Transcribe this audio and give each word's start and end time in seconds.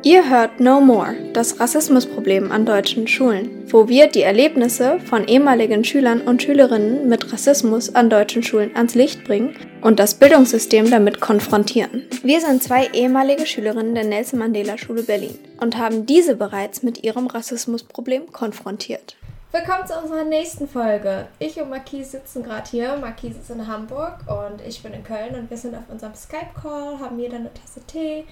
Ihr 0.00 0.28
hört 0.28 0.58
No 0.58 0.80
More, 0.80 1.14
das 1.32 1.60
Rassismusproblem 1.60 2.50
an 2.50 2.66
deutschen 2.66 3.06
Schulen, 3.06 3.64
wo 3.70 3.88
wir 3.88 4.08
die 4.08 4.22
Erlebnisse 4.22 4.98
von 4.98 5.28
ehemaligen 5.28 5.84
Schülern 5.84 6.22
und 6.22 6.42
Schülerinnen 6.42 7.08
mit 7.08 7.32
Rassismus 7.32 7.94
an 7.94 8.10
deutschen 8.10 8.42
Schulen 8.42 8.74
ans 8.74 8.94
Licht 8.94 9.22
bringen 9.22 9.54
und 9.80 10.00
das 10.00 10.14
Bildungssystem 10.14 10.90
damit 10.90 11.20
konfrontieren. 11.20 12.04
Wir 12.24 12.40
sind 12.40 12.62
zwei 12.62 12.86
ehemalige 12.86 13.46
Schülerinnen 13.46 13.94
der 13.94 14.04
Nelson 14.04 14.40
Mandela 14.40 14.76
Schule 14.76 15.04
Berlin 15.04 15.38
und 15.60 15.76
haben 15.76 16.06
diese 16.06 16.34
bereits 16.34 16.82
mit 16.82 17.04
ihrem 17.04 17.28
Rassismusproblem 17.28 18.32
konfrontiert. 18.32 19.16
Willkommen 19.52 19.86
zu 19.86 19.94
unserer 20.00 20.24
nächsten 20.24 20.66
Folge. 20.66 21.26
Ich 21.38 21.60
und 21.60 21.68
Marquise 21.68 22.12
sitzen 22.12 22.42
gerade 22.42 22.68
hier. 22.70 22.96
Marquise 22.96 23.38
ist 23.38 23.50
in 23.50 23.68
Hamburg 23.68 24.20
und 24.26 24.66
ich 24.66 24.82
bin 24.82 24.94
in 24.94 25.04
Köln 25.04 25.34
und 25.34 25.50
wir 25.50 25.58
sind 25.58 25.74
auf 25.74 25.84
unserem 25.90 26.14
Skype-Call, 26.14 26.98
haben 26.98 27.18
jeder 27.18 27.36
eine 27.36 27.52
Tasse 27.52 27.86
Tee 27.86 28.24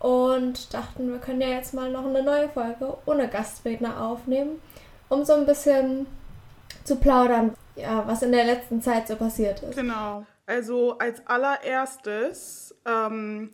und 0.00 0.72
dachten, 0.74 1.12
wir 1.12 1.18
können 1.18 1.42
ja 1.42 1.48
jetzt 1.48 1.74
mal 1.74 1.90
noch 1.90 2.06
eine 2.06 2.22
neue 2.22 2.48
Folge 2.48 2.96
ohne 3.06 3.28
Gastredner 3.28 4.02
aufnehmen, 4.02 4.60
um 5.08 5.24
so 5.24 5.34
ein 5.34 5.46
bisschen 5.46 6.06
zu 6.84 6.96
plaudern, 6.96 7.54
ja, 7.76 8.02
was 8.06 8.22
in 8.22 8.32
der 8.32 8.44
letzten 8.44 8.82
Zeit 8.82 9.06
so 9.06 9.16
passiert 9.16 9.62
ist. 9.62 9.76
Genau. 9.76 10.24
Also 10.46 10.98
als 10.98 11.24
allererstes 11.26 12.74
ähm, 12.86 13.50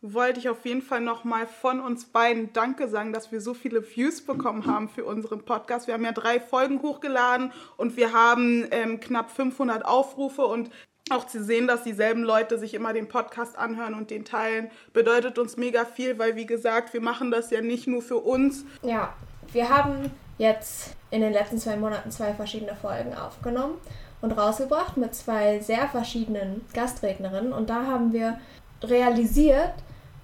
wollte 0.00 0.40
ich 0.40 0.48
auf 0.48 0.64
jeden 0.64 0.80
Fall 0.80 1.02
nochmal 1.02 1.46
von 1.46 1.80
uns 1.80 2.06
beiden 2.06 2.52
Danke 2.54 2.88
sagen, 2.88 3.12
dass 3.12 3.30
wir 3.30 3.42
so 3.42 3.52
viele 3.52 3.84
Views 3.84 4.22
bekommen 4.22 4.66
haben 4.66 4.88
für 4.88 5.04
unseren 5.04 5.44
Podcast. 5.44 5.86
Wir 5.86 5.94
haben 5.94 6.04
ja 6.04 6.12
drei 6.12 6.40
Folgen 6.40 6.80
hochgeladen 6.80 7.52
und 7.76 7.96
wir 7.98 8.14
haben 8.14 8.66
ähm, 8.70 9.00
knapp 9.00 9.30
500 9.30 9.84
Aufrufe 9.84 10.46
und 10.46 10.70
auch 11.10 11.26
zu 11.26 11.42
sehen, 11.42 11.66
dass 11.66 11.82
dieselben 11.82 12.22
Leute 12.22 12.58
sich 12.58 12.74
immer 12.74 12.92
den 12.92 13.08
Podcast 13.08 13.58
anhören 13.58 13.94
und 13.94 14.10
den 14.10 14.24
teilen, 14.24 14.70
bedeutet 14.92 15.38
uns 15.38 15.56
mega 15.56 15.84
viel, 15.84 16.18
weil 16.18 16.36
wie 16.36 16.46
gesagt, 16.46 16.92
wir 16.92 17.00
machen 17.00 17.30
das 17.30 17.50
ja 17.50 17.60
nicht 17.60 17.86
nur 17.86 18.02
für 18.02 18.18
uns. 18.18 18.64
Ja, 18.82 19.12
wir 19.52 19.68
haben 19.68 20.10
jetzt 20.38 20.94
in 21.10 21.20
den 21.20 21.32
letzten 21.32 21.58
zwei 21.58 21.76
Monaten 21.76 22.10
zwei 22.10 22.32
verschiedene 22.32 22.74
Folgen 22.74 23.14
aufgenommen 23.14 23.74
und 24.20 24.32
rausgebracht 24.32 24.96
mit 24.96 25.14
zwei 25.14 25.60
sehr 25.60 25.88
verschiedenen 25.88 26.64
Gastrednerinnen 26.72 27.52
und 27.52 27.70
da 27.70 27.86
haben 27.86 28.12
wir 28.12 28.38
realisiert, 28.82 29.74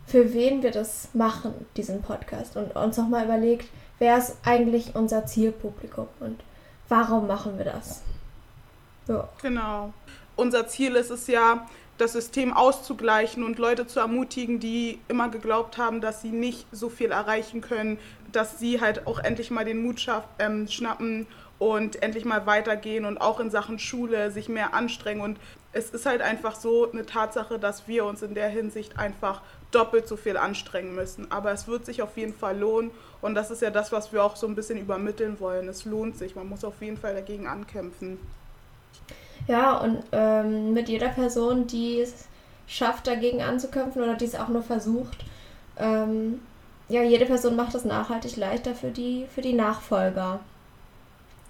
für 0.06 0.33
wen 0.33 0.62
wir 0.62 0.71
das 0.71 1.09
machen, 1.15 1.53
diesen 1.77 2.03
Podcast 2.03 2.56
und 2.56 2.77
uns 2.77 2.97
nochmal 2.97 3.25
überlegt, 3.25 3.69
wer 3.98 4.19
ist 4.19 4.37
eigentlich 4.45 4.95
unser 4.95 5.27
Zielpublikum 5.27 6.06
und 6.21 6.43
warum 6.89 7.27
machen 7.27 7.59
wir 7.59 7.65
das? 7.65 8.03
Ja. 9.09 9.28
Genau 9.43 9.93
unser 10.37 10.69
Ziel 10.69 10.95
ist 10.97 11.11
es 11.11 11.27
ja, 11.27 11.67
das 11.98 12.12
System 12.12 12.53
auszugleichen 12.53 13.42
und 13.42 13.59
Leute 13.59 13.87
zu 13.87 14.01
ermutigen, 14.01 14.61
die 14.61 14.98
immer 15.09 15.31
geglaubt 15.31 15.78
haben, 15.78 16.01
dass 16.01 16.20
sie 16.20 16.31
nicht 16.31 16.67
so 16.70 16.91
viel 16.91 17.11
erreichen 17.11 17.62
können, 17.62 17.98
dass 18.33 18.59
sie 18.59 18.81
halt 18.81 19.06
auch 19.06 19.19
endlich 19.19 19.51
mal 19.51 19.65
den 19.65 19.83
Mut 19.83 20.01
schaff, 20.01 20.25
ähm, 20.39 20.69
schnappen 20.69 21.27
und 21.59 22.03
endlich 22.03 22.27
mal 22.27 22.45
weitergehen 22.45 23.06
und 23.06 23.19
auch 23.19 23.41
in 23.41 23.51
Sachen 23.51 23.78
Schule 23.78 24.31
sich 24.31 24.51
mehr 24.51 24.75
anstrengen. 24.75 25.23
Und 25.23 25.39
es 25.73 25.91
ist 25.91 26.05
halt 26.05 26.20
einfach 26.20 26.55
so 26.55 26.91
eine 26.91 27.06
Tatsache, 27.06 27.59
dass 27.59 27.89
wir 27.89 28.05
uns 28.05 28.21
in 28.21 28.34
der 28.34 28.48
Hinsicht 28.48 28.98
einfach 28.98 29.41
doppelt 29.71 30.06
so 30.06 30.17
viel 30.17 30.37
anstrengen 30.37 30.95
müssen. 30.95 31.31
Aber 31.33 31.50
es 31.53 31.67
wird 31.67 31.87
sich 31.87 32.03
auf 32.03 32.17
jeden 32.19 32.34
Fall 32.34 32.59
lohnen 32.59 32.91
und 33.23 33.34
das 33.34 33.50
ist 33.50 33.62
ja 33.62 33.71
das, 33.71 33.91
was 33.91 34.12
wir 34.12 34.23
auch 34.23 34.37
so 34.37 34.47
ein 34.47 34.55
bisschen 34.55 34.78
übermitteln 34.78 35.41
wollen. 35.41 35.69
Es 35.69 35.87
lohnt 35.87 36.19
sich, 36.19 36.37
man 36.37 36.48
muss 36.48 36.62
auf 36.62 36.83
jeden 36.83 36.98
Fall 36.98 37.15
dagegen 37.15 37.47
ankämpfen. 37.47 38.19
Ja, 39.49 39.79
und 39.79 40.03
ähm, 40.13 40.73
mit 40.73 40.89
jeder 40.89 41.09
Person, 41.09 41.67
die 41.67 42.01
es 42.01 42.27
schafft, 42.67 43.07
dagegen 43.07 43.43
anzukämpfen 43.43 44.03
oder 44.03 44.15
die 44.15 44.25
es 44.25 44.35
auch 44.35 44.49
nur 44.49 44.63
versucht, 44.63 45.25
ähm, 45.79 46.41
ja, 46.89 47.03
jede 47.03 47.27
Person 47.27 47.57
macht 47.57 47.75
es 47.75 47.85
nachhaltig 47.85 48.37
leichter 48.37 48.75
für 48.75 48.91
die, 48.91 49.27
für 49.33 49.43
die 49.43 49.53
Nachfolger. 49.53 50.41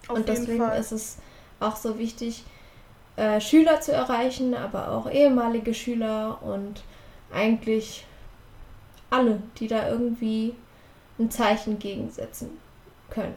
Auf 0.08 0.16
und 0.16 0.28
deswegen 0.28 0.58
Fall. 0.58 0.78
ist 0.78 0.92
es 0.92 1.18
auch 1.60 1.76
so 1.76 1.98
wichtig, 1.98 2.44
äh, 3.16 3.40
Schüler 3.40 3.80
zu 3.80 3.92
erreichen, 3.92 4.54
aber 4.54 4.92
auch 4.92 5.10
ehemalige 5.10 5.74
Schüler 5.74 6.38
und 6.42 6.82
eigentlich 7.32 8.06
alle, 9.10 9.42
die 9.58 9.68
da 9.68 9.88
irgendwie 9.88 10.54
ein 11.18 11.30
Zeichen 11.30 11.78
gegensetzen 11.78 12.50
können. 13.10 13.34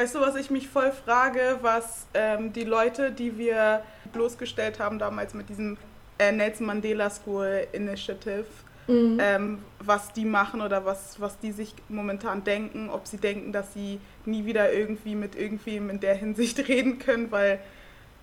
Weißt 0.00 0.14
du, 0.14 0.20
was 0.22 0.34
ich 0.34 0.50
mich 0.50 0.66
voll 0.66 0.92
frage, 0.92 1.58
was 1.60 2.06
ähm, 2.14 2.54
die 2.54 2.64
Leute, 2.64 3.12
die 3.12 3.36
wir 3.36 3.82
bloßgestellt 4.14 4.80
haben 4.80 4.98
damals 4.98 5.34
mit 5.34 5.50
diesem 5.50 5.76
äh, 6.18 6.32
Nelson 6.32 6.66
Mandela 6.66 7.10
School 7.10 7.66
Initiative, 7.72 8.46
mhm. 8.86 9.18
ähm, 9.20 9.58
was 9.78 10.10
die 10.14 10.24
machen 10.24 10.62
oder 10.62 10.86
was, 10.86 11.20
was 11.20 11.38
die 11.40 11.52
sich 11.52 11.74
momentan 11.90 12.44
denken, 12.44 12.88
ob 12.88 13.06
sie 13.06 13.18
denken, 13.18 13.52
dass 13.52 13.74
sie 13.74 14.00
nie 14.24 14.46
wieder 14.46 14.72
irgendwie 14.72 15.14
mit 15.14 15.36
irgendwem 15.36 15.90
in 15.90 16.00
der 16.00 16.14
Hinsicht 16.14 16.58
reden 16.68 16.98
können, 16.98 17.30
weil, 17.30 17.60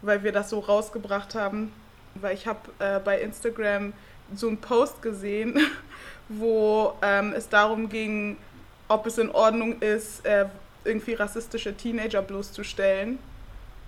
weil 0.02 0.24
wir 0.24 0.32
das 0.32 0.50
so 0.50 0.58
rausgebracht 0.58 1.36
haben. 1.36 1.72
Weil 2.16 2.34
ich 2.34 2.48
habe 2.48 2.72
äh, 2.80 3.00
bei 3.00 3.22
Instagram 3.22 3.94
so 4.34 4.48
einen 4.48 4.58
Post 4.58 5.04
gesehen, 5.04 5.60
wo 6.28 6.96
ähm, 7.04 7.34
es 7.38 7.50
darum 7.50 7.88
ging, 7.88 8.38
ob 8.88 9.06
es 9.06 9.20
in 9.20 9.30
Ordnung 9.30 9.80
ist, 9.80 10.26
äh, 10.26 10.48
irgendwie 10.88 11.14
rassistische 11.14 11.76
Teenager 11.76 12.22
bloßzustellen. 12.22 13.20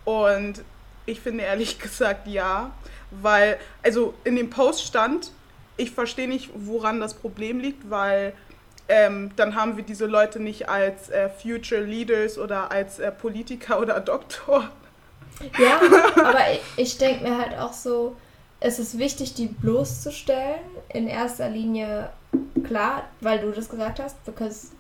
Und 0.06 0.64
ich 1.06 1.20
finde 1.20 1.44
ehrlich 1.44 1.80
gesagt 1.80 2.28
ja, 2.28 2.72
weil, 3.12 3.58
also 3.84 4.14
in 4.24 4.36
dem 4.36 4.50
Post 4.50 4.84
stand, 4.84 5.32
ich 5.78 5.92
verstehe 5.92 6.28
nicht, 6.28 6.52
woran 6.54 7.00
das 7.00 7.14
Problem 7.14 7.60
liegt, 7.60 7.90
weil 7.90 8.34
ähm, 8.90 9.32
dann 9.36 9.56
haben 9.56 9.78
wir 9.78 9.84
diese 9.84 10.08
Leute 10.08 10.40
nicht 10.40 10.68
als 10.68 11.10
äh, 11.10 11.30
Future 11.30 11.82
Leaders 11.82 12.38
oder 12.38 12.72
als 12.72 13.00
äh, 13.00 13.12
Politiker 13.12 13.80
oder 13.80 14.00
Doktor. 14.00 14.70
Ja, 15.58 15.80
aber 16.16 16.52
ich, 16.52 16.62
ich 16.76 16.98
denke 16.98 17.24
mir 17.24 17.38
halt 17.38 17.58
auch 17.58 17.72
so, 17.72 18.18
es 18.60 18.80
ist 18.80 18.98
wichtig, 18.98 19.36
die 19.36 19.48
bloßzustellen. 19.48 20.60
In 20.90 21.08
erster 21.08 21.50
Linie, 21.50 22.10
klar, 22.64 23.08
weil 23.22 23.40
du 23.40 23.52
das 23.52 23.70
gesagt 23.70 24.00
hast, 24.00 24.24
because 24.26 24.72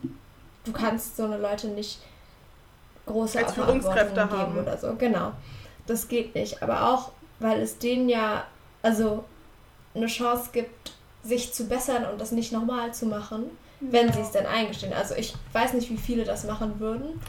du 0.69 0.73
kannst 0.73 1.17
so 1.17 1.25
eine 1.25 1.37
Leute 1.37 1.67
nicht 1.67 1.99
große 3.05 3.39
Als 3.39 3.53
Führungskräfte 3.53 4.21
geben 4.21 4.31
haben. 4.31 4.57
oder 4.57 4.77
so. 4.77 4.95
Genau. 4.95 5.31
Das 5.87 6.07
geht 6.07 6.35
nicht. 6.35 6.61
Aber 6.61 6.89
auch, 6.89 7.11
weil 7.39 7.61
es 7.61 7.79
denen 7.79 8.07
ja, 8.09 8.45
also 8.81 9.23
eine 9.95 10.07
Chance 10.07 10.49
gibt, 10.53 10.93
sich 11.23 11.53
zu 11.53 11.67
bessern 11.67 12.05
und 12.05 12.21
das 12.21 12.31
nicht 12.31 12.51
nochmal 12.51 12.93
zu 12.93 13.07
machen, 13.07 13.45
ja. 13.81 13.87
wenn 13.91 14.13
sie 14.13 14.21
es 14.21 14.31
denn 14.31 14.45
eingestehen. 14.45 14.93
Also 14.93 15.15
ich 15.15 15.33
weiß 15.53 15.73
nicht, 15.73 15.89
wie 15.89 15.97
viele 15.97 16.23
das 16.23 16.45
machen 16.45 16.79
würden, 16.79 17.19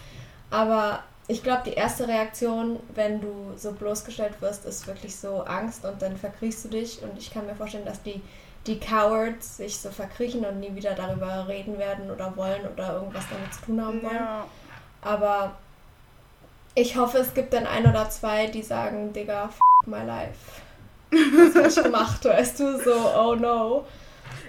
aber 0.51 1.03
ich 1.31 1.45
glaube, 1.45 1.63
die 1.65 1.75
erste 1.75 2.09
Reaktion, 2.09 2.81
wenn 2.95 3.21
du 3.21 3.53
so 3.57 3.71
bloßgestellt 3.71 4.41
wirst, 4.43 4.65
ist 4.65 4.89
wirklich 4.89 5.15
so 5.15 5.43
Angst 5.43 5.85
und 5.85 6.03
dann 6.03 6.17
verkriechst 6.17 6.65
du 6.65 6.69
dich. 6.69 7.01
Und 7.03 7.17
ich 7.17 7.33
kann 7.33 7.47
mir 7.47 7.55
vorstellen, 7.55 7.85
dass 7.85 8.03
die, 8.03 8.21
die 8.67 8.81
Cowards 8.81 9.59
sich 9.59 9.79
so 9.79 9.91
verkriechen 9.91 10.45
und 10.45 10.59
nie 10.59 10.75
wieder 10.75 10.95
darüber 10.95 11.47
reden 11.47 11.79
werden 11.79 12.11
oder 12.11 12.37
wollen 12.37 12.63
oder 12.67 12.95
irgendwas 12.95 13.25
damit 13.31 13.55
zu 13.55 13.63
tun 13.63 13.81
haben 13.81 14.03
wollen. 14.03 14.17
Ja. 14.17 14.45
Aber 15.03 15.57
ich 16.75 16.97
hoffe, 16.97 17.19
es 17.19 17.33
gibt 17.33 17.53
dann 17.53 17.67
ein 17.67 17.87
oder 17.87 18.11
zwei, 18.11 18.49
die 18.49 18.63
sagen, 18.63 19.13
Digga, 19.13 19.45
f 19.45 19.61
my 19.87 20.05
life. 20.05 20.61
Was 21.13 21.55
hab 21.55 21.67
ich 21.69 21.77
gemacht, 21.85 22.25
weißt 22.25 22.59
du? 22.59 22.83
So, 22.83 22.93
oh 23.17 23.37
no. 23.37 23.85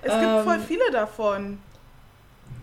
Es 0.01 0.11
ähm, 0.11 0.19
gibt 0.19 0.43
voll 0.45 0.59
viele 0.59 0.91
davon. 0.91 1.59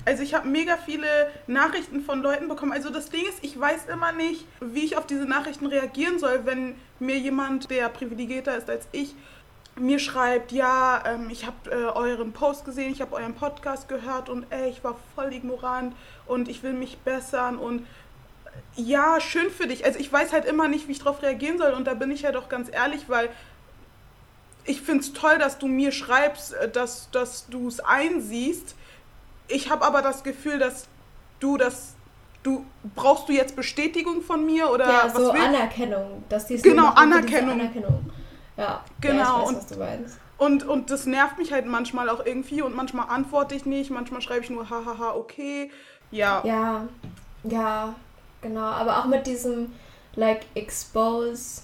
Also 0.08 0.22
ich 0.22 0.32
habe 0.32 0.48
mega 0.48 0.78
viele 0.78 1.06
Nachrichten 1.46 2.00
von 2.00 2.22
Leuten 2.22 2.48
bekommen. 2.48 2.72
Also 2.72 2.88
das 2.88 3.10
Ding 3.10 3.26
ist, 3.28 3.44
ich 3.44 3.60
weiß 3.60 3.88
immer 3.92 4.10
nicht, 4.12 4.46
wie 4.58 4.82
ich 4.86 4.96
auf 4.96 5.04
diese 5.04 5.26
Nachrichten 5.26 5.66
reagieren 5.66 6.18
soll, 6.18 6.46
wenn 6.46 6.76
mir 6.98 7.18
jemand, 7.18 7.70
der 7.70 7.90
privilegierter 7.90 8.56
ist 8.56 8.70
als 8.70 8.88
ich, 8.92 9.14
mir 9.76 9.98
schreibt, 9.98 10.50
ja, 10.50 11.04
ähm, 11.04 11.28
ich 11.28 11.44
habe 11.44 11.70
äh, 11.70 11.74
euren 11.94 12.32
Post 12.32 12.64
gesehen, 12.64 12.90
ich 12.90 13.02
habe 13.02 13.16
euren 13.16 13.34
Podcast 13.34 13.86
gehört 13.86 14.30
und 14.30 14.46
ey, 14.48 14.70
ich 14.70 14.82
war 14.82 14.96
voll 15.14 15.30
ignorant 15.30 15.94
und 16.24 16.48
ich 16.48 16.62
will 16.62 16.72
mich 16.72 16.96
bessern 17.00 17.58
und 17.58 17.86
ja, 18.76 19.20
schön 19.20 19.50
für 19.50 19.66
dich. 19.66 19.84
Also 19.84 19.98
ich 19.98 20.10
weiß 20.10 20.32
halt 20.32 20.46
immer 20.46 20.68
nicht, 20.68 20.88
wie 20.88 20.92
ich 20.92 21.00
darauf 21.00 21.20
reagieren 21.20 21.58
soll. 21.58 21.72
Und 21.72 21.84
da 21.84 21.92
bin 21.92 22.10
ich 22.10 22.22
ja 22.22 22.32
doch 22.32 22.48
ganz 22.48 22.70
ehrlich, 22.72 23.10
weil 23.10 23.28
ich 24.64 24.80
finde 24.80 25.00
es 25.00 25.12
toll, 25.12 25.36
dass 25.36 25.58
du 25.58 25.66
mir 25.66 25.92
schreibst, 25.92 26.54
äh, 26.54 26.70
dass, 26.70 27.10
dass 27.10 27.46
du 27.48 27.68
es 27.68 27.80
einsiehst. 27.80 28.74
Ich 29.48 29.70
habe 29.70 29.84
aber 29.84 30.02
das 30.02 30.22
Gefühl, 30.22 30.58
dass 30.58 30.86
du 31.40 31.56
das 31.56 31.94
du 32.42 32.64
brauchst 32.94 33.28
du 33.28 33.32
jetzt 33.32 33.56
Bestätigung 33.56 34.22
von 34.22 34.46
mir 34.46 34.70
oder 34.70 34.88
ja, 34.88 35.10
so 35.10 35.32
Anerkennung, 35.32 36.24
dass 36.28 36.46
die 36.46 36.56
genau 36.58 36.88
Anerkennung. 36.90 37.54
Anerkennung. 37.54 38.10
Ja, 38.56 38.84
genau 39.00 39.18
ja, 39.18 39.42
weiß, 39.42 39.48
und, 39.48 39.78
was. 39.78 40.18
Und, 40.38 40.64
und 40.64 40.90
das 40.90 41.06
nervt 41.06 41.36
mich 41.38 41.52
halt 41.52 41.66
manchmal 41.66 42.08
auch 42.08 42.24
irgendwie 42.24 42.62
und 42.62 42.76
manchmal 42.76 43.08
antworte 43.08 43.54
ich 43.54 43.66
nicht, 43.66 43.90
manchmal 43.90 44.20
schreibe 44.22 44.44
ich 44.44 44.50
nur 44.50 44.70
hahaha 44.70 45.14
okay. 45.14 45.70
Ja. 46.10 46.42
Ja. 46.44 46.86
Ja, 47.44 47.94
Genau, 48.40 48.60
aber 48.60 48.98
auch 48.98 49.06
mit 49.06 49.26
diesem, 49.26 49.72
like, 50.14 50.46
expose 50.54 51.62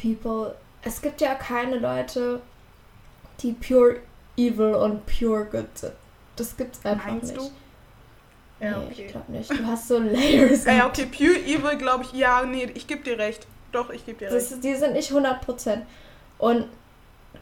people. 0.00 0.54
Es 0.82 1.02
gibt 1.02 1.20
ja 1.20 1.34
keine 1.34 1.78
Leute, 1.78 2.40
die 3.40 3.52
pure 3.52 4.00
evil 4.36 4.74
und 4.74 5.04
pure 5.06 5.44
good 5.44 5.66
sind. 5.74 5.92
Das 6.36 6.56
gibt's 6.56 6.84
einfach 6.84 7.06
Meinst 7.08 7.34
nicht. 7.34 7.36
du? 7.38 7.50
Nee, 8.60 8.66
Ja, 8.70 8.78
okay. 8.78 9.04
ich 9.06 9.12
glaube 9.12 9.32
nicht. 9.32 9.50
Du 9.50 9.66
hast 9.66 9.88
so 9.88 9.98
Layers. 9.98 10.64
Ja, 10.64 10.86
okay, 10.86 11.06
Pure 11.06 11.38
Evil, 11.38 11.76
glaube 11.78 12.04
ich, 12.04 12.12
ja, 12.12 12.42
nee, 12.44 12.70
ich 12.74 12.86
gebe 12.86 13.02
dir 13.02 13.18
recht. 13.18 13.46
Doch, 13.72 13.90
ich 13.90 14.04
gebe 14.06 14.18
dir 14.18 14.30
recht. 14.32 14.50
Das, 14.52 14.60
die 14.60 14.74
sind 14.74 14.92
nicht 14.94 15.10
100%. 15.12 15.82
Und 16.38 16.66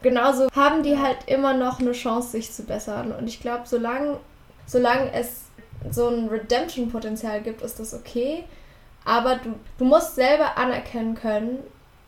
genauso 0.01 0.49
haben 0.55 0.83
die 0.83 0.97
halt 0.97 1.19
immer 1.27 1.53
noch 1.53 1.79
eine 1.79 1.91
Chance, 1.93 2.29
sich 2.31 2.51
zu 2.51 2.63
bessern. 2.63 3.11
Und 3.11 3.27
ich 3.27 3.39
glaube, 3.39 3.63
solange, 3.65 4.19
solange 4.65 5.11
es 5.13 5.43
so 5.91 6.07
ein 6.09 6.27
Redemption-Potenzial 6.29 7.41
gibt, 7.41 7.61
ist 7.61 7.79
das 7.79 7.93
okay. 7.93 8.43
Aber 9.05 9.35
du, 9.35 9.53
du 9.77 9.85
musst 9.85 10.15
selber 10.15 10.57
anerkennen 10.57 11.15
können, 11.15 11.59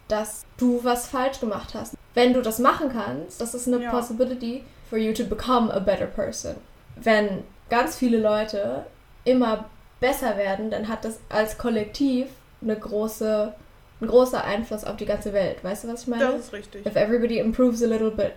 dass 0.07 0.45
du 0.57 0.84
was 0.84 1.07
falsch 1.07 1.39
gemacht 1.39 1.74
hast. 1.75 1.94
Wenn 2.13 2.34
du 2.34 2.42
das 2.42 2.60
machen 2.60 2.89
kannst, 2.92 3.39
das 3.39 3.54
ist 3.54 3.68
eine 3.68 3.84
Ja. 3.84 3.92
possibility 3.92 4.63
for 4.89 4.98
you 4.98 5.13
to 5.13 5.24
become 5.25 5.72
a 5.72 5.80
better 5.80 6.07
person. 6.07 6.56
Wenn 7.02 7.44
ganz 7.70 7.96
viele 7.98 8.18
Leute 8.20 8.86
immer 9.24 9.66
besser 10.00 10.38
werden, 10.38 10.70
dann 10.72 10.88
hat 10.88 11.04
das 11.06 11.20
als 11.30 11.58
Kollektiv 11.58 12.28
eine 12.62 12.76
große, 12.78 13.54
ein 14.02 14.08
großer 14.08 14.44
Einfluss 14.44 14.84
auf 14.84 14.96
die 14.98 15.06
ganze 15.06 15.34
Welt. 15.34 15.64
Weißt 15.64 15.84
du, 15.84 15.88
was 15.90 16.04
ich 16.04 16.08
meine? 16.08 16.24
Das 16.26 16.36
ist 16.46 16.54
richtig. 16.54 16.86
If 16.86 16.96
everybody 16.96 17.40
improves 17.40 17.82
a 17.84 17.88
little 17.88 18.12
bit. 18.12 18.34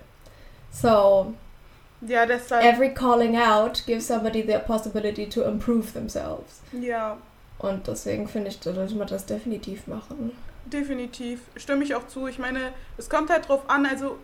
So, 0.73 1.35
Ja, 2.07 2.25
deshalb, 2.27 2.65
every 2.65 2.95
calling 2.95 3.37
out 3.37 3.85
gives 3.87 4.07
somebody 4.07 4.43
the 4.43 4.59
possibility 4.67 5.29
to 5.29 5.43
improve 5.43 5.93
themselves. 5.93 6.61
ja, 6.73 7.19
Und 7.59 7.87
deswegen 7.87 8.27
finde 8.29 8.49
ich, 8.49 8.61
da 8.61 8.73
sollte 8.73 8.95
man 8.95 9.07
das 9.09 9.27
definitiv 9.27 9.87
machen. 9.87 10.33
definitiv. 10.67 11.41
Stimme 11.57 11.85
ich 11.85 11.95
auch 11.95 12.07
zu. 12.07 12.27
Ich 12.27 12.39
meine, 12.39 12.73
es 12.97 13.11
kommt 13.11 13.29
halt 13.31 13.49
drauf 13.49 13.69
an, 13.69 13.85
also 13.87 14.17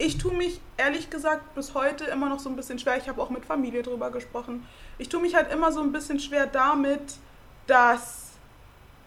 ich 0.00 0.16
tue 0.16 0.32
mich 0.32 0.60
ehrlich 0.78 1.10
gesagt 1.10 1.54
bis 1.54 1.74
heute 1.74 2.04
immer 2.04 2.30
noch 2.30 2.40
so 2.40 2.48
ein 2.48 2.56
bisschen 2.56 2.78
schwer. 2.78 2.96
Ich 2.96 3.08
habe 3.08 3.20
auch 3.20 3.28
mit 3.28 3.44
Familie 3.44 3.82
drüber 3.82 4.10
gesprochen. 4.10 4.66
Ich 4.96 5.10
tue 5.10 5.20
mich 5.20 5.34
halt 5.34 5.52
immer 5.52 5.72
so 5.72 5.82
ein 5.82 5.92
bisschen 5.92 6.18
schwer 6.18 6.46
damit, 6.46 7.02
dass 7.66 8.30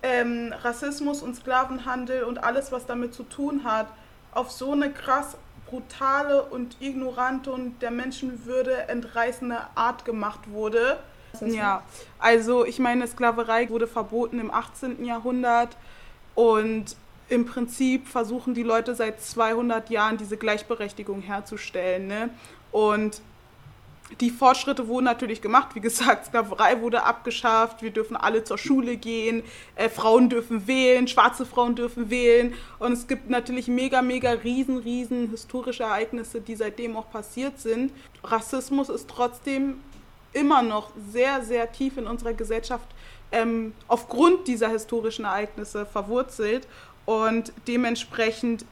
ähm, 0.04 0.54
Rassismus 0.62 1.24
und 1.24 1.36
Sklavenhandel 1.36 2.24
und 2.24 2.44
alles, 2.44 2.72
was 2.72 2.86
damit 2.86 3.16
zu 3.16 3.24
tun 3.24 3.64
hat, 3.64 3.88
auf 4.34 4.52
so 4.52 4.72
eine 4.72 4.92
krass 4.92 5.36
brutale 5.66 6.44
und 6.44 6.78
ignorante 6.80 7.52
und 7.52 7.82
der 7.82 7.90
Menschenwürde 7.90 8.88
entreißende 8.88 9.62
Art 9.74 10.06
gemacht 10.06 10.52
wurde. 10.52 11.00
Ja, 11.42 11.82
also 12.20 12.66
ich 12.66 12.78
meine, 12.78 13.08
Sklaverei 13.08 13.68
wurde 13.72 13.88
verboten 13.88 14.40
im 14.40 14.54
18. 14.54 15.04
Jahrhundert 15.04 15.76
und 16.36 16.96
im 17.30 17.46
Prinzip 17.46 18.08
versuchen 18.08 18.54
die 18.54 18.64
Leute 18.64 18.96
seit 18.96 19.22
200 19.22 19.90
Jahren 19.90 20.18
diese 20.18 20.38
Gleichberechtigung 20.38 21.22
herzustellen. 21.22 22.08
Ne? 22.08 22.30
Und 22.72 23.22
die 24.20 24.30
Fortschritte 24.30 24.88
wurden 24.88 25.06
natürlich 25.06 25.42
gemacht. 25.42 25.70
Wie 25.74 25.80
gesagt, 25.80 26.28
Sklaverei 26.28 26.82
wurde 26.82 27.04
abgeschafft, 27.04 27.82
wir 27.82 27.92
dürfen 27.92 28.16
alle 28.16 28.44
zur 28.44 28.58
Schule 28.58 28.98
gehen, 28.98 29.44
äh, 29.76 29.90
Frauen 29.90 30.30
dürfen 30.30 30.68
wählen, 30.68 31.08
schwarze 31.08 31.46
Frauen 31.46 31.76
dürfen 31.76 32.10
wählen. 32.10 32.54
Und 32.80 32.92
es 32.92 33.08
gibt 33.08 33.30
natürlich 33.30 33.68
mega, 33.68 34.02
mega 34.02 34.32
riesen, 34.32 34.78
riesen 34.78 35.30
historische 35.30 35.84
Ereignisse, 35.84 36.42
die 36.42 36.56
seitdem 36.56 36.96
auch 36.98 37.10
passiert 37.10 37.60
sind. 37.60 37.92
Rassismus 38.24 38.90
ist 38.90 39.10
trotzdem 39.10 39.80
immer 40.34 40.62
noch 40.62 40.92
sehr, 41.12 41.44
sehr 41.44 41.72
tief 41.72 41.98
in 41.98 42.08
unserer 42.08 42.34
Gesellschaft 42.34 42.88
ähm, 43.32 43.74
aufgrund 43.88 44.48
dieser 44.48 44.70
historischen 44.70 45.26
Ereignisse 45.26 45.86
verwurzelt. 45.86 46.68
Und 47.06 47.52
dementsprechend 47.68 48.66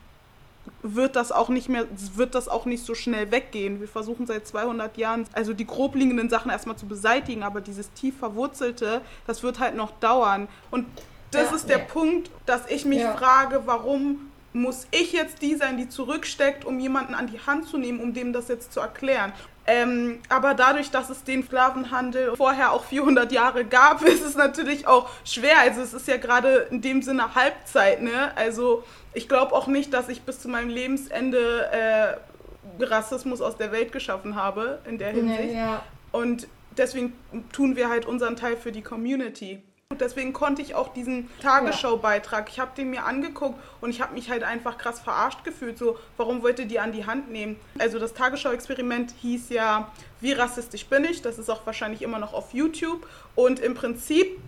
wird 0.84 1.16
das 1.16 1.32
auch 1.32 1.50
nicht 1.50 1.70
mehr, 1.70 1.86
wird 2.16 2.36
das 2.36 2.48
auch 2.48 2.66
nicht 2.66 2.86
so 2.86 2.96
schnell 2.96 3.32
weggehen. 3.32 3.80
Wir 3.80 3.88
versuchen 3.88 4.28
seit 4.28 4.48
200 4.48 4.98
Jahren, 4.98 5.26
also 5.34 5.54
die 5.54 5.66
grob 5.66 5.96
liegenden 5.96 6.30
Sachen 6.30 6.52
erstmal 6.52 6.76
zu 6.76 6.86
beseitigen, 6.86 7.44
aber 7.44 7.62
dieses 7.62 7.92
tief 7.94 8.18
verwurzelte, 8.18 9.02
das 9.28 9.44
wird 9.44 9.60
halt 9.60 9.76
noch 9.76 9.92
dauern. 10.00 10.48
Und 10.70 10.86
das 11.32 11.50
Ja, 11.50 11.56
ist 11.56 11.70
der 11.70 11.78
nee. 11.80 11.86
Punkt, 11.88 12.30
dass 12.46 12.68
ich 12.70 12.86
mich 12.86 13.00
Ja. 13.00 13.16
frage, 13.16 13.64
warum 13.66 14.32
muss 14.54 14.86
ich 14.92 15.14
jetzt 15.14 15.42
die 15.42 15.56
sein, 15.56 15.78
die 15.78 15.88
zurücksteckt, 15.88 16.66
um 16.66 16.80
jemanden 16.80 17.14
an 17.16 17.28
die 17.28 17.40
Hand 17.40 17.68
zu 17.68 17.78
nehmen, 17.78 18.00
um 18.02 18.14
dem 18.14 18.34
das 18.34 18.50
jetzt 18.50 18.74
zu 18.74 18.82
erklären. 18.82 19.32
Ähm, 19.68 20.20
aber 20.30 20.54
dadurch, 20.54 20.90
dass 20.90 21.10
es 21.10 21.24
den 21.24 21.44
Sklavenhandel 21.44 22.36
vorher 22.36 22.72
auch 22.72 22.84
400 22.86 23.32
Jahre 23.32 23.64
gab, 23.64 24.02
ist 24.06 24.24
es 24.24 24.36
natürlich 24.36 24.88
auch 24.88 25.10
schwer. 25.24 25.60
Also 25.60 25.82
es 25.82 25.94
ist 25.94 26.08
ja 26.08 26.18
gerade 26.18 26.68
in 26.72 26.82
dem 26.82 27.02
Sinne 27.02 27.36
Halbzeit. 27.36 28.02
Ne? 28.02 28.36
Also 28.36 28.84
ich 29.14 29.30
glaube 29.30 29.54
auch 29.54 29.68
nicht, 29.68 29.94
dass 29.94 30.10
ich 30.10 30.24
bis 30.24 30.40
zu 30.40 30.50
meinem 30.50 30.70
Lebensende 30.70 31.70
äh, 31.72 32.84
Rassismus 32.84 33.42
aus 33.42 33.58
der 33.58 33.72
Welt 33.72 33.92
geschaffen 33.92 34.36
habe 34.36 34.80
in 34.88 34.98
der 34.98 35.12
Hinsicht. 35.12 35.52
Nee, 35.52 35.58
ja. 35.58 35.84
Und 36.12 36.48
deswegen 36.78 37.14
tun 37.52 37.76
wir 37.76 37.90
halt 37.90 38.06
unseren 38.06 38.36
Teil 38.36 38.58
für 38.58 38.72
die 38.72 38.82
Community. 38.82 39.62
Und 39.92 40.02
deswegen 40.02 40.32
konnte 40.32 40.62
ich 40.62 40.74
auch 40.74 40.94
diesen 40.94 41.30
Tagesschau-Beitrag, 41.42 42.50
ich 42.50 42.60
habe 42.60 42.72
den 42.76 42.90
mir 42.90 43.06
angeguckt 43.06 43.60
und 43.82 43.90
ich 43.90 44.02
habe 44.02 44.14
mich 44.14 44.30
halt 44.30 44.44
einfach 44.44 44.78
krass 44.78 45.02
verarscht 45.02 45.44
gefühlt. 45.44 45.78
So, 45.78 46.00
warum 46.16 46.42
wollt 46.44 46.60
ihr 46.60 46.66
die 46.66 46.80
an 46.80 46.94
die 46.94 47.06
Hand 47.06 47.30
nehmen? 47.30 47.60
Also 47.78 48.00
das 48.00 48.14
Tagesschau-Experiment 48.14 49.14
hieß 49.22 49.50
ja, 49.50 49.92
wie 50.22 50.32
rassistisch 50.32 50.86
bin 50.86 51.04
ich? 51.04 51.22
Das 51.22 51.38
ist 51.38 51.50
auch 51.50 51.66
wahrscheinlich 51.66 52.02
immer 52.02 52.20
noch 52.20 52.34
auf 52.34 52.54
YouTube. 52.54 53.06
Und 53.36 53.60
im 53.60 53.76
Prinzip 53.76 54.40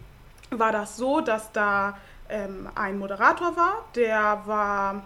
war 0.50 0.72
das 0.72 0.96
so, 0.96 1.20
dass 1.20 1.52
da 1.52 1.98
ähm, 2.30 2.70
ein 2.76 2.98
Moderator 2.98 3.58
war, 3.58 3.86
der 3.96 4.44
war 4.46 5.04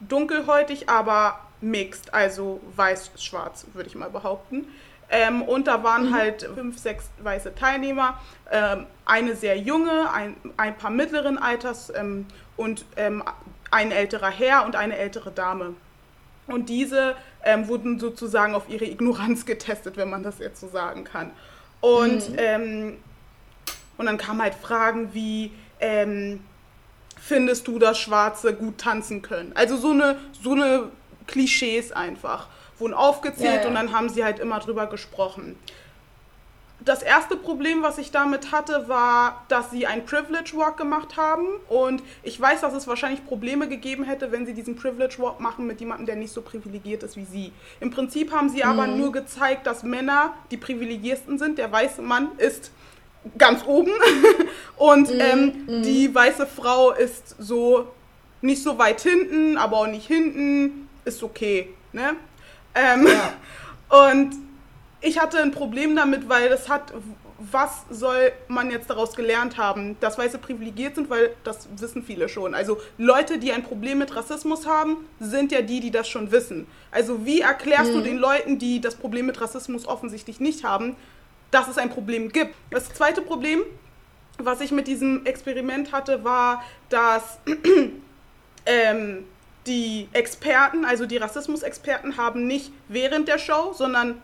dunkelhäutig, 0.00 0.88
aber 0.88 1.40
mixed, 1.60 2.14
also 2.14 2.60
weiß-schwarz, 2.76 3.66
würde 3.74 3.88
ich 3.88 3.94
mal 3.94 4.10
behaupten. 4.10 4.66
Ähm, 5.08 5.42
und 5.42 5.66
da 5.66 5.82
waren 5.82 6.14
halt 6.14 6.42
fünf, 6.54 6.78
sechs 6.78 7.10
weiße 7.22 7.54
Teilnehmer, 7.54 8.18
ähm, 8.50 8.86
eine 9.04 9.36
sehr 9.36 9.56
junge, 9.56 10.10
ein, 10.12 10.36
ein 10.56 10.76
paar 10.76 10.90
mittleren 10.90 11.38
Alters 11.38 11.92
ähm, 11.94 12.26
und 12.56 12.84
ähm, 12.96 13.22
ein 13.70 13.92
älterer 13.92 14.30
Herr 14.30 14.64
und 14.64 14.74
eine 14.74 14.96
ältere 14.96 15.30
Dame. 15.30 15.74
Und 16.48 16.68
diese 16.68 17.14
ähm, 17.44 17.68
wurden 17.68 17.98
sozusagen 18.00 18.54
auf 18.54 18.68
ihre 18.68 18.84
Ignoranz 18.84 19.46
getestet, 19.46 19.96
wenn 19.96 20.10
man 20.10 20.22
das 20.22 20.38
jetzt 20.38 20.60
so 20.60 20.68
sagen 20.68 21.04
kann. 21.04 21.30
Und, 21.80 22.22
ähm, 22.36 22.96
und 23.98 24.06
dann 24.06 24.18
kamen 24.18 24.42
halt 24.42 24.54
Fragen 24.54 25.14
wie, 25.14 25.52
findest 27.20 27.68
du, 27.68 27.78
dass 27.78 27.98
Schwarze 27.98 28.54
gut 28.54 28.78
tanzen 28.78 29.20
können? 29.20 29.52
Also 29.54 29.76
so 29.76 29.90
eine, 29.90 30.16
so 30.42 30.52
eine 30.52 30.90
Klischees 31.26 31.92
einfach 31.92 32.48
wurden 32.78 32.94
aufgezählt 32.94 33.54
Ja, 33.54 33.62
ja. 33.62 33.68
und 33.68 33.74
dann 33.74 33.92
haben 33.92 34.08
sie 34.08 34.24
halt 34.24 34.38
immer 34.38 34.58
drüber 34.60 34.86
gesprochen. 34.86 35.56
Das 36.84 37.02
erste 37.02 37.36
Problem, 37.36 37.82
was 37.82 37.96
ich 37.96 38.10
damit 38.10 38.52
hatte, 38.52 38.86
war, 38.86 39.44
dass 39.48 39.70
sie 39.70 39.86
einen 39.86 40.04
Privilege 40.04 40.52
Walk 40.54 40.76
gemacht 40.76 41.16
haben. 41.16 41.46
Und 41.68 42.02
ich 42.22 42.38
weiß, 42.38 42.60
dass 42.60 42.74
es 42.74 42.86
wahrscheinlich 42.86 43.24
Probleme 43.26 43.66
gegeben 43.66 44.04
hätte, 44.04 44.30
wenn 44.30 44.44
sie 44.44 44.52
diesen 44.52 44.76
Privilege 44.76 45.16
Walk 45.18 45.40
machen 45.40 45.66
mit 45.66 45.80
jemandem, 45.80 46.06
der 46.06 46.16
nicht 46.16 46.32
so 46.32 46.42
privilegiert 46.42 47.02
ist 47.02 47.16
wie 47.16 47.24
sie. 47.24 47.52
Im 47.80 47.90
Prinzip 47.90 48.30
haben 48.30 48.50
sie 48.50 48.62
aber 48.62 48.86
nur 48.86 49.10
gezeigt, 49.10 49.66
dass 49.66 49.82
Männer 49.82 50.34
die 50.50 50.58
privilegiersten 50.58 51.38
sind. 51.38 51.58
Der 51.58 51.72
weiße 51.72 52.02
Mann 52.02 52.28
ist 52.36 52.70
ganz 53.38 53.64
oben 53.66 53.90
und 54.76 55.10
ähm, 55.10 55.82
die 55.82 56.14
weiße 56.14 56.46
Frau 56.46 56.92
ist 56.92 57.36
so 57.38 57.88
nicht 58.42 58.62
so 58.62 58.78
weit 58.78 59.00
hinten, 59.00 59.56
aber 59.56 59.78
auch 59.78 59.86
nicht 59.86 60.06
hinten. 60.06 60.88
Ist 61.04 61.22
okay. 61.22 61.70
Ne? 61.92 62.16
Ähm, 62.76 63.08
Und 63.88 64.34
ich 65.00 65.20
hatte 65.20 65.38
ein 65.38 65.52
Problem 65.52 65.94
damit, 65.94 66.28
weil 66.28 66.48
das 66.48 66.68
hat, 66.68 66.92
was 67.38 67.84
soll 67.90 68.32
man 68.48 68.70
jetzt 68.70 68.90
daraus 68.90 69.14
gelernt 69.14 69.56
haben, 69.56 69.96
dass 70.00 70.18
Weiße 70.18 70.38
privilegiert 70.38 70.94
sind, 70.96 71.10
weil 71.10 71.34
das 71.44 71.68
wissen 71.76 72.02
viele 72.02 72.28
schon. 72.28 72.54
Also 72.54 72.78
Leute, 72.98 73.38
die 73.38 73.52
ein 73.52 73.62
Problem 73.62 73.98
mit 73.98 74.14
Rassismus 74.16 74.66
haben, 74.66 74.96
sind 75.20 75.52
ja 75.52 75.62
die, 75.62 75.80
die 75.80 75.90
das 75.90 76.08
schon 76.08 76.32
wissen. 76.32 76.66
Also 76.90 77.24
wie 77.24 77.40
erklärst 77.40 77.92
du 77.92 78.00
den 78.00 78.16
Leuten, 78.16 78.58
die 78.58 78.80
das 78.80 78.94
Problem 78.94 79.26
mit 79.26 79.40
Rassismus 79.40 79.86
offensichtlich 79.86 80.40
nicht 80.40 80.64
haben, 80.64 80.96
dass 81.50 81.68
es 81.68 81.78
ein 81.78 81.90
Problem 81.90 82.32
gibt? 82.32 82.54
Das 82.70 82.92
zweite 82.92 83.22
Problem, 83.22 83.60
was 84.38 84.60
ich 84.60 84.72
mit 84.72 84.88
diesem 84.88 85.24
Experiment 85.26 85.92
hatte, 85.92 86.24
war, 86.24 86.64
dass 86.88 87.38
ähm, 88.66 89.24
die 89.66 90.08
Experten, 90.12 90.84
also 90.84 91.06
die 91.06 91.16
Rassismusexperten, 91.16 92.16
haben 92.16 92.46
nicht 92.46 92.70
während 92.88 93.28
der 93.28 93.38
Show, 93.38 93.72
sondern 93.72 94.20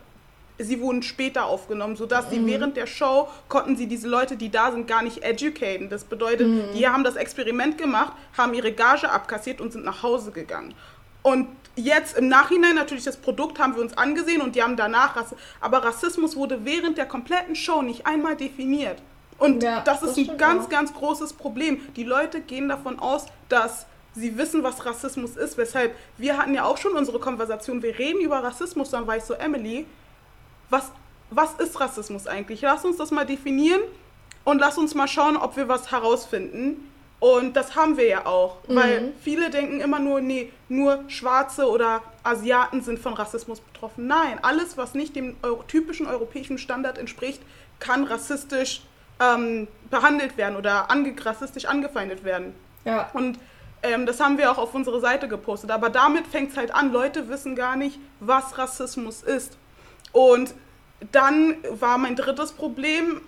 sie 0.59 0.81
wurden 0.81 1.03
später 1.03 1.47
aufgenommen, 1.47 1.97
sodass 1.97 2.31
sie 2.31 2.47
während 2.47 2.77
der 2.77 2.87
Show 2.87 3.29
konnten 3.49 3.77
sie 3.77 3.87
diese 3.87 4.09
Leute, 4.09 4.37
die 4.37 4.51
da 4.51 4.71
sind, 4.71 4.87
gar 4.87 5.03
nicht 5.03 5.25
educaten. 5.25 5.89
Das 5.89 6.05
bedeutet, 6.05 6.47
die 6.75 6.87
haben 6.87 7.05
das 7.05 7.17
Experiment 7.17 7.79
gemacht, 7.79 8.13
haben 8.37 8.55
ihre 8.55 8.73
Gage 8.73 9.11
abkassiert 9.11 9.61
und 9.61 9.73
sind 9.73 9.85
nach 9.85 10.03
Hause 10.03 10.31
gegangen. 10.31 10.75
Und 11.23 11.49
jetzt 11.77 12.17
im 12.17 12.29
Nachhinein 12.29 12.75
natürlich 12.75 13.05
das 13.05 13.17
Produkt 13.17 13.59
haben 13.59 13.75
wir 13.75 13.83
uns 13.83 13.97
angesehen 13.97 14.43
und 14.43 14.55
die 14.55 14.63
haben 14.63 14.77
danach, 14.77 15.17
Rass 15.17 15.35
aber 15.61 15.83
Rassismus 15.85 16.37
wurde 16.37 16.65
während 16.65 16.99
der 16.99 17.07
kompletten 17.07 17.57
Show 17.57 17.83
nicht 17.83 18.07
einmal 18.07 18.37
definiert. 18.37 18.99
Und 19.39 19.63
Ja, 19.63 19.81
das 19.81 20.03
ist 20.03 20.17
das 20.17 20.29
ein 20.29 20.37
ganz, 20.37 20.69
ganz 20.69 20.93
großes 20.93 21.33
Problem. 21.33 21.81
Die 21.97 22.05
Leute 22.05 22.41
gehen 22.41 22.69
davon 22.69 22.99
aus, 22.99 23.27
dass 23.49 23.87
sie 24.15 24.37
wissen, 24.37 24.63
was 24.63 24.85
Rassismus 24.85 25.37
ist. 25.37 25.57
Weshalb 25.59 25.95
wir 26.19 26.39
hatten 26.39 26.55
ja 26.55 26.65
auch 26.65 26.79
schon 26.79 26.93
unsere 26.93 27.19
Konversation, 27.19 27.83
wir 27.83 27.99
reden 27.99 28.21
über 28.21 28.43
Rassismus, 28.43 28.91
dann 28.91 29.07
war 29.07 29.17
ich 29.17 29.25
so, 29.25 29.35
Emily, 29.35 29.87
was 30.71 30.91
was 31.35 31.55
ist 31.55 31.81
Rassismus 31.81 32.27
eigentlich? 32.27 32.61
Lass 32.61 32.85
uns 32.85 32.97
das 32.97 33.11
mal 33.11 33.25
definieren 33.27 33.81
und 34.45 34.59
lass 34.59 34.79
uns 34.79 34.95
mal 34.95 35.09
schauen, 35.09 35.37
ob 35.37 35.57
wir 35.57 35.69
was 35.69 35.91
herausfinden. 35.91 36.89
Und 37.21 37.55
das 37.55 37.77
haben 37.77 37.97
wir 37.97 38.09
ja 38.09 38.27
auch, 38.27 38.57
mhm. 38.67 38.75
weil 38.75 39.13
viele 39.23 39.51
denken 39.51 39.81
immer 39.81 40.01
nur, 40.01 40.21
nee, 40.21 40.53
nur 40.69 41.05
Schwarze 41.07 41.69
oder 41.69 42.03
Asiaten 42.25 42.83
sind 42.83 42.99
von 42.99 43.15
Rassismus 43.15 43.61
betroffen. 43.61 44.09
Nein, 44.09 44.41
alles, 44.43 44.77
was 44.77 44.95
nicht 44.95 45.15
dem 45.15 45.37
typischen 45.69 46.07
europäischen 46.07 46.59
Standard 46.59 46.99
entspricht, 46.99 47.41
kann 47.79 48.05
rassistisch 48.05 48.83
ähm, 49.21 49.69
behandelt 49.89 50.37
werden 50.37 50.57
oder 50.57 50.91
ange 50.91 51.15
rassistisch 51.25 51.67
angefeindet 51.67 52.25
werden. 52.25 52.55
Ja. 52.85 53.09
Und 53.13 53.39
ähm, 53.83 54.07
das 54.07 54.21
haben 54.21 54.39
wir 54.39 54.51
auch 54.51 54.59
auf 54.59 54.75
unsere 54.75 55.01
Seite 55.01 55.29
gepostet. 55.29 55.71
Aber 55.71 55.91
damit 55.91 56.27
fängt 56.27 56.53
es 56.53 56.57
halt 56.57 56.75
an. 56.75 56.93
Leute 56.93 57.29
wissen 57.29 57.57
gar 57.57 57.77
nicht, 57.77 57.99
was 58.21 58.59
Rassismus 58.59 59.23
ist. 59.23 59.57
Und 60.13 60.55
dann 61.11 61.57
war 61.71 61.99
mein 61.99 62.15
drittes 62.15 62.53
Problem, 62.53 63.21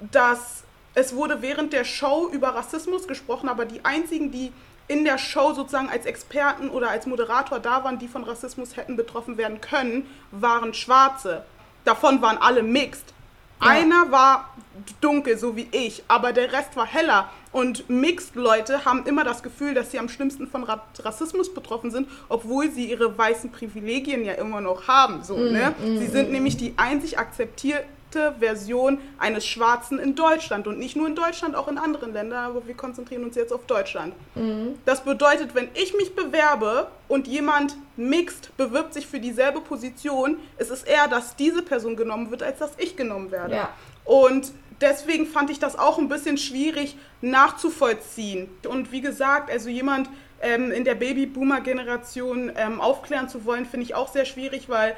dass 0.00 0.64
es 0.94 1.14
wurde 1.14 1.40
während 1.40 1.72
der 1.72 1.84
Show 1.84 2.28
über 2.32 2.48
Rassismus 2.48 3.06
gesprochen, 3.06 3.48
aber 3.48 3.64
die 3.64 3.84
einzigen, 3.84 4.30
die 4.30 4.52
in 4.88 5.04
der 5.04 5.16
Show 5.16 5.54
sozusagen 5.54 5.88
als 5.88 6.04
Experten 6.04 6.68
oder 6.68 6.90
als 6.90 7.06
Moderator 7.06 7.60
da 7.60 7.84
waren, 7.84 7.98
die 7.98 8.08
von 8.08 8.24
Rassismus 8.24 8.76
hätten 8.76 8.96
betroffen 8.96 9.36
werden 9.36 9.60
können, 9.60 10.06
waren 10.32 10.74
Schwarze. 10.74 11.44
Davon 11.84 12.20
waren 12.20 12.36
alle 12.38 12.62
mixed. 12.62 13.14
Ja. 13.60 13.68
Einer 13.68 14.10
war 14.10 14.52
dunkel, 15.00 15.38
so 15.38 15.56
wie 15.56 15.68
ich, 15.70 16.02
aber 16.08 16.32
der 16.32 16.52
Rest 16.52 16.76
war 16.76 16.86
heller. 16.86 17.30
Und 17.52 17.88
Mixed-Leute 17.90 18.84
haben 18.84 19.04
immer 19.06 19.24
das 19.24 19.42
Gefühl, 19.42 19.74
dass 19.74 19.90
sie 19.90 19.98
am 19.98 20.08
schlimmsten 20.08 20.46
von 20.46 20.64
Rassismus 20.64 21.52
betroffen 21.52 21.90
sind, 21.90 22.08
obwohl 22.28 22.70
sie 22.70 22.90
ihre 22.90 23.16
weißen 23.16 23.52
Privilegien 23.52 24.24
ja 24.24 24.32
immer 24.32 24.60
noch 24.60 24.88
haben. 24.88 25.22
So, 25.22 25.36
mm, 25.36 25.52
ne? 25.52 25.74
Mm, 25.78 25.98
sie 25.98 26.06
sind 26.06 26.30
mm. 26.30 26.32
nämlich 26.32 26.56
die 26.56 26.72
einzig 26.78 27.18
akzeptierte 27.18 28.34
Version 28.38 28.98
eines 29.18 29.46
Schwarzen 29.46 29.98
in 29.98 30.14
Deutschland 30.14 30.66
und 30.66 30.78
nicht 30.78 30.96
nur 30.96 31.06
in 31.06 31.14
Deutschland, 31.14 31.54
auch 31.54 31.68
in 31.68 31.78
anderen 31.78 32.12
Ländern, 32.12 32.50
aber 32.50 32.66
wir 32.66 32.74
konzentrieren 32.74 33.24
uns 33.24 33.36
jetzt 33.36 33.52
auf 33.52 33.64
Deutschland. 33.66 34.14
Mhm. 34.34 34.78
Das 34.84 35.02
bedeutet, 35.02 35.54
wenn 35.54 35.68
ich 35.72 35.94
mich 35.96 36.14
bewerbe 36.14 36.88
und 37.08 37.26
jemand 37.26 37.74
mixt 37.96 38.54
bewirbt 38.58 38.92
sich 38.92 39.06
für 39.06 39.18
dieselbe 39.18 39.62
Position, 39.62 40.36
ist 40.58 40.70
es 40.70 40.82
eher, 40.82 41.08
dass 41.08 41.36
diese 41.36 41.62
Person 41.62 41.96
genommen 41.96 42.30
wird, 42.30 42.42
als 42.42 42.58
dass 42.58 42.72
ich 42.76 42.96
genommen 42.96 43.30
werde. 43.30 43.54
Ja. 43.54 43.70
Und 44.04 44.52
deswegen 44.82 45.26
fand 45.26 45.50
ich 45.50 45.58
das 45.58 45.78
auch 45.78 45.98
ein 45.98 46.08
bisschen 46.08 46.36
schwierig 46.36 46.96
nachzuvollziehen. 47.20 48.48
Und 48.68 48.92
wie 48.92 49.00
gesagt, 49.00 49.50
also 49.50 49.70
jemand 49.70 50.08
ähm, 50.40 50.70
in 50.72 50.84
der 50.84 50.96
Babyboomer-Generation 50.96 52.52
ähm, 52.56 52.80
aufklären 52.80 53.28
zu 53.28 53.44
wollen, 53.44 53.64
finde 53.64 53.86
ich 53.86 53.94
auch 53.94 54.12
sehr 54.12 54.24
schwierig, 54.24 54.68
weil 54.68 54.96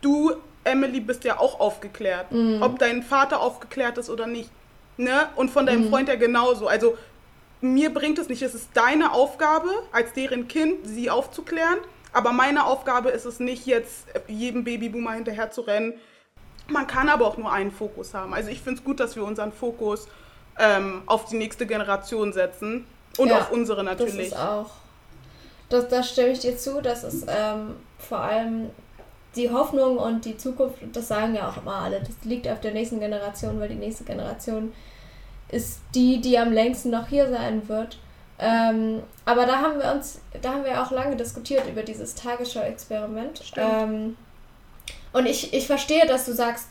du 0.00 0.32
Emily 0.64 1.00
bist 1.00 1.24
ja 1.24 1.38
auch 1.38 1.60
aufgeklärt. 1.60 2.32
Mhm. 2.32 2.62
Ob 2.62 2.78
dein 2.78 3.02
Vater 3.02 3.40
aufgeklärt 3.40 3.98
ist 3.98 4.10
oder 4.10 4.26
nicht. 4.26 4.50
Ne? 4.96 5.28
Und 5.36 5.50
von 5.50 5.66
deinem 5.66 5.86
mhm. 5.86 5.90
Freund 5.90 6.08
ja 6.08 6.16
genauso. 6.16 6.66
Also 6.66 6.96
mir 7.60 7.92
bringt 7.92 8.18
es 8.18 8.28
nicht. 8.28 8.42
Es 8.42 8.54
ist 8.54 8.70
deine 8.74 9.12
Aufgabe, 9.12 9.68
als 9.92 10.12
deren 10.12 10.48
Kind, 10.48 10.86
sie 10.86 11.10
aufzuklären. 11.10 11.78
Aber 12.12 12.32
meine 12.32 12.66
Aufgabe 12.66 13.10
ist 13.10 13.24
es 13.24 13.40
nicht, 13.40 13.66
jetzt 13.66 14.06
jedem 14.28 14.64
Babyboomer 14.64 15.12
hinterher 15.12 15.50
zu 15.50 15.62
rennen. 15.62 15.94
Man 16.68 16.86
kann 16.86 17.08
aber 17.08 17.26
auch 17.26 17.36
nur 17.36 17.52
einen 17.52 17.70
Fokus 17.70 18.14
haben. 18.14 18.34
Also 18.34 18.50
ich 18.50 18.60
finde 18.60 18.78
es 18.78 18.84
gut, 18.84 19.00
dass 19.00 19.16
wir 19.16 19.24
unseren 19.24 19.52
Fokus 19.52 20.06
ähm, 20.58 21.02
auf 21.06 21.26
die 21.26 21.36
nächste 21.36 21.66
Generation 21.66 22.32
setzen. 22.32 22.86
Und 23.18 23.28
ja, 23.28 23.38
auf 23.38 23.50
unsere 23.50 23.84
natürlich. 23.84 24.30
Das 24.30 24.38
ist 24.38 24.46
auch. 24.46 24.70
Das, 25.68 25.88
das 25.88 26.10
stimme 26.10 26.30
ich 26.30 26.40
dir 26.40 26.56
zu. 26.56 26.80
Das 26.80 27.04
ist 27.04 27.26
ähm, 27.28 27.76
vor 27.98 28.20
allem 28.20 28.70
die 29.36 29.50
Hoffnung 29.50 29.96
und 29.96 30.24
die 30.24 30.36
Zukunft, 30.36 30.78
das 30.92 31.08
sagen 31.08 31.34
ja 31.34 31.48
auch 31.48 31.56
immer 31.56 31.76
alle, 31.76 32.00
das 32.00 32.10
liegt 32.24 32.46
auf 32.48 32.60
der 32.60 32.72
nächsten 32.72 33.00
Generation, 33.00 33.58
weil 33.58 33.68
die 33.68 33.76
nächste 33.76 34.04
Generation 34.04 34.72
ist 35.50 35.80
die, 35.94 36.20
die 36.20 36.38
am 36.38 36.52
längsten 36.52 36.90
noch 36.90 37.08
hier 37.08 37.28
sein 37.30 37.68
wird. 37.68 37.98
Ähm, 38.38 39.02
aber 39.24 39.46
da 39.46 39.58
haben 39.58 39.78
wir 39.78 39.92
uns, 39.92 40.20
da 40.40 40.52
haben 40.52 40.64
wir 40.64 40.82
auch 40.82 40.90
lange 40.90 41.16
diskutiert 41.16 41.66
über 41.68 41.82
dieses 41.82 42.14
Tagesschau-Experiment. 42.14 43.52
Ähm, 43.56 44.16
und 45.12 45.26
ich, 45.26 45.52
ich 45.52 45.66
verstehe, 45.66 46.06
dass 46.06 46.24
du 46.24 46.32
sagst, 46.32 46.68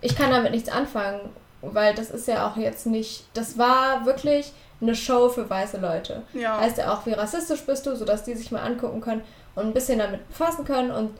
ich 0.00 0.16
kann 0.16 0.30
damit 0.30 0.52
nichts 0.52 0.68
anfangen, 0.68 1.20
weil 1.62 1.94
das 1.94 2.10
ist 2.10 2.28
ja 2.28 2.46
auch 2.46 2.56
jetzt 2.56 2.86
nicht, 2.86 3.24
das 3.34 3.58
war 3.58 4.04
wirklich 4.06 4.52
eine 4.80 4.94
Show 4.94 5.28
für 5.28 5.48
weiße 5.48 5.78
Leute. 5.78 6.22
Ja. 6.34 6.60
Heißt 6.60 6.78
ja 6.78 6.92
auch, 6.92 7.06
wie 7.06 7.12
rassistisch 7.12 7.62
bist 7.62 7.86
du, 7.86 7.96
sodass 7.96 8.24
die 8.24 8.34
sich 8.34 8.50
mal 8.50 8.62
angucken 8.62 9.00
können 9.00 9.22
und 9.54 9.66
ein 9.66 9.74
bisschen 9.74 9.98
damit 9.98 10.26
befassen 10.28 10.64
können 10.64 10.90
und 10.90 11.10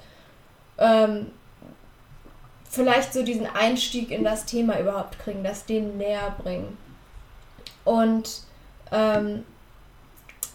ähm, 0.79 1.31
vielleicht 2.69 3.13
so 3.13 3.23
diesen 3.23 3.47
Einstieg 3.47 4.11
in 4.11 4.25
das 4.25 4.45
Thema 4.45 4.79
überhaupt 4.79 5.19
kriegen, 5.19 5.45
das 5.45 5.65
denen 5.65 5.97
näher 5.97 6.35
bringen. 6.43 6.77
Und 7.85 8.43
ähm, 8.91 9.45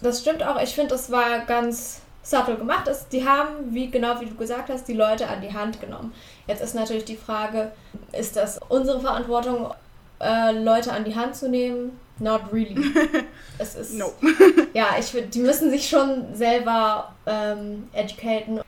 das 0.02 0.22
stimmt 0.22 0.44
auch. 0.44 0.62
Ich 0.62 0.76
finde, 0.76 0.90
das 0.90 1.12
war 1.12 1.40
ganz 1.46 2.02
subtle 2.30 2.56
gemacht. 2.56 2.88
Ist, 2.88 3.08
die 3.12 3.28
haben, 3.28 3.74
wie 3.74 3.90
genau 3.90 4.20
wie 4.20 4.26
du 4.26 4.36
gesagt 4.36 4.70
hast, 4.70 4.88
die 4.88 4.94
Leute 4.94 5.28
an 5.28 5.42
die 5.42 5.54
Hand 5.54 5.82
genommen. 5.82 6.14
Jetzt 6.48 6.62
ist 6.62 6.76
natürlich 6.76 7.06
die 7.06 7.18
Frage, 7.18 7.72
ist 8.12 8.36
das 8.36 8.60
unsere 8.70 9.00
Verantwortung, 9.00 9.74
äh, 10.22 10.52
Leute 10.52 10.92
an 10.92 11.04
die 11.06 11.16
Hand 11.16 11.36
zu 11.36 11.50
nehmen? 11.50 12.00
Not 12.20 12.42
really. 12.52 12.76
es 13.58 13.76
ist. 13.76 13.94
No. 13.94 14.12
ja, 14.74 14.90
ich 15.00 15.06
finde, 15.06 15.30
die 15.30 15.40
müssen 15.40 15.70
sich 15.70 15.88
schon 15.88 16.36
selber 16.36 17.14
ähm, 17.26 17.88
educaten 17.94 18.62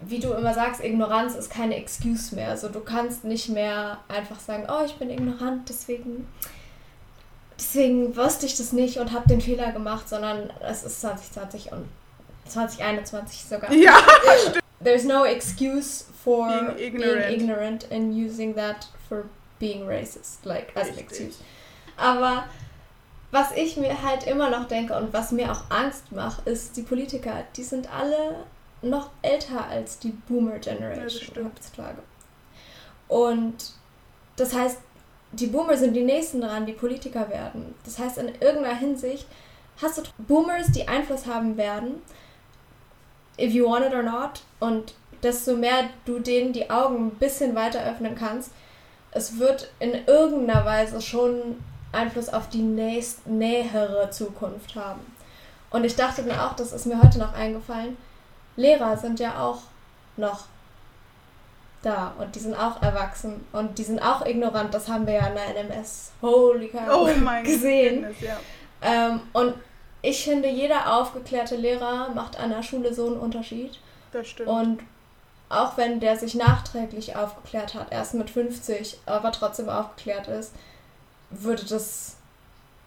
wie 0.00 0.18
du 0.18 0.32
immer 0.32 0.54
sagst, 0.54 0.82
Ignoranz 0.82 1.34
ist 1.34 1.50
keine 1.50 1.76
Excuse 1.76 2.34
mehr. 2.34 2.50
Also 2.50 2.68
du 2.68 2.80
kannst 2.80 3.24
nicht 3.24 3.48
mehr 3.48 3.98
einfach 4.08 4.38
sagen, 4.38 4.66
oh, 4.68 4.84
ich 4.84 4.94
bin 4.96 5.10
ignorant, 5.10 5.68
deswegen, 5.68 6.28
deswegen 7.58 8.16
wusste 8.16 8.46
ich 8.46 8.56
das 8.56 8.72
nicht 8.72 8.98
und 8.98 9.12
habe 9.12 9.28
den 9.28 9.40
Fehler 9.40 9.72
gemacht, 9.72 10.08
sondern 10.08 10.50
es 10.60 10.84
ist 10.84 11.00
2020 11.00 11.72
und 11.72 11.88
2021 12.48 13.44
sogar. 13.44 13.72
Ja, 13.72 13.98
stimmt. 14.40 14.64
There's 14.82 15.04
no 15.04 15.24
excuse 15.24 16.04
for 16.22 16.48
being 16.48 16.78
ignorant. 16.78 17.28
being 17.28 17.40
ignorant 17.40 17.86
and 17.90 18.14
using 18.14 18.54
that 18.56 18.88
for 19.08 19.24
being 19.58 19.86
racist, 19.86 20.44
like 20.44 20.76
as 20.76 20.88
an 20.88 20.98
excuse. 20.98 21.38
Aber 21.96 22.44
was 23.30 23.52
ich 23.52 23.76
mir 23.76 24.02
halt 24.02 24.26
immer 24.26 24.50
noch 24.50 24.68
denke 24.68 24.94
und 24.94 25.12
was 25.12 25.32
mir 25.32 25.50
auch 25.50 25.70
Angst 25.70 26.12
macht, 26.12 26.46
ist 26.46 26.76
die 26.76 26.82
Politiker, 26.82 27.44
die 27.56 27.62
sind 27.62 27.92
alle 27.92 28.44
noch 28.82 29.10
älter 29.22 29.66
als 29.66 29.98
die 29.98 30.10
Boomer 30.10 30.58
Generation 30.58 31.32
ja, 31.34 31.44
heutzutage. 31.44 31.98
Und 33.08 33.72
das 34.36 34.54
heißt, 34.54 34.78
die 35.32 35.46
Boomer 35.46 35.76
sind 35.76 35.94
die 35.94 36.04
nächsten 36.04 36.40
dran, 36.40 36.66
die 36.66 36.72
Politiker 36.72 37.28
werden. 37.28 37.74
Das 37.84 37.98
heißt, 37.98 38.18
in 38.18 38.28
irgendeiner 38.40 38.76
Hinsicht 38.76 39.26
hast 39.82 39.98
du 39.98 40.02
Boomers, 40.18 40.72
die 40.72 40.88
Einfluss 40.88 41.26
haben 41.26 41.56
werden, 41.56 42.02
if 43.38 43.52
you 43.52 43.68
want 43.68 43.84
it 43.84 43.92
or 43.92 44.02
not, 44.02 44.42
und 44.60 44.94
desto 45.22 45.56
mehr 45.56 45.90
du 46.04 46.18
denen 46.18 46.52
die 46.52 46.70
Augen 46.70 47.08
ein 47.08 47.10
bisschen 47.16 47.54
weiter 47.54 47.84
öffnen 47.84 48.14
kannst, 48.14 48.50
es 49.12 49.38
wird 49.38 49.70
in 49.78 50.06
irgendeiner 50.06 50.64
Weise 50.64 51.00
schon 51.00 51.62
Einfluss 51.92 52.28
auf 52.28 52.48
die 52.48 52.62
nächst, 52.62 53.26
nähere 53.26 54.10
Zukunft 54.10 54.74
haben. 54.74 55.00
Und 55.70 55.84
ich 55.84 55.96
dachte 55.96 56.22
mir 56.22 56.44
auch, 56.44 56.54
das 56.54 56.72
ist 56.72 56.86
mir 56.86 57.02
heute 57.02 57.18
noch 57.18 57.34
eingefallen, 57.34 57.96
Lehrer 58.56 58.96
sind 58.96 59.20
ja 59.20 59.38
auch 59.42 59.60
noch 60.16 60.44
da 61.82 62.14
und 62.18 62.34
die 62.34 62.40
sind 62.40 62.54
auch 62.54 62.82
erwachsen 62.82 63.44
und 63.52 63.78
die 63.78 63.84
sind 63.84 64.00
auch 64.00 64.24
ignorant. 64.24 64.72
Das 64.72 64.88
haben 64.88 65.06
wir 65.06 65.14
ja 65.14 65.26
in 65.26 65.34
der 65.34 65.64
NMS 65.64 66.12
Holy 66.22 66.68
cow, 66.68 66.80
oh 66.90 67.04
gesehen. 67.44 68.02
Goodness, 68.02 68.20
ja. 68.20 68.36
ähm, 68.82 69.20
und 69.32 69.54
ich 70.06 70.24
finde, 70.24 70.48
jeder 70.48 70.96
aufgeklärte 70.96 71.56
Lehrer 71.56 72.10
macht 72.10 72.38
an 72.38 72.50
der 72.50 72.62
Schule 72.62 72.94
so 72.94 73.06
einen 73.06 73.16
Unterschied. 73.16 73.80
Das 74.12 74.28
stimmt. 74.28 74.48
Und 74.48 74.78
auch 75.48 75.76
wenn 75.76 75.98
der 75.98 76.16
sich 76.16 76.34
nachträglich 76.34 77.16
aufgeklärt 77.16 77.74
hat, 77.74 77.90
erst 77.90 78.14
mit 78.14 78.30
50, 78.30 78.98
aber 79.04 79.32
trotzdem 79.32 79.68
aufgeklärt 79.68 80.28
ist, 80.28 80.52
würde 81.30 81.64
das 81.64 82.16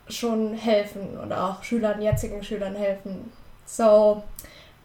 schon 0.07 0.53
helfen 0.53 1.19
und 1.19 1.33
auch 1.33 1.61
Schülern, 1.61 2.01
jetzigen 2.01 2.41
Schülern 2.43 2.75
helfen. 2.75 3.31
So, 3.65 4.23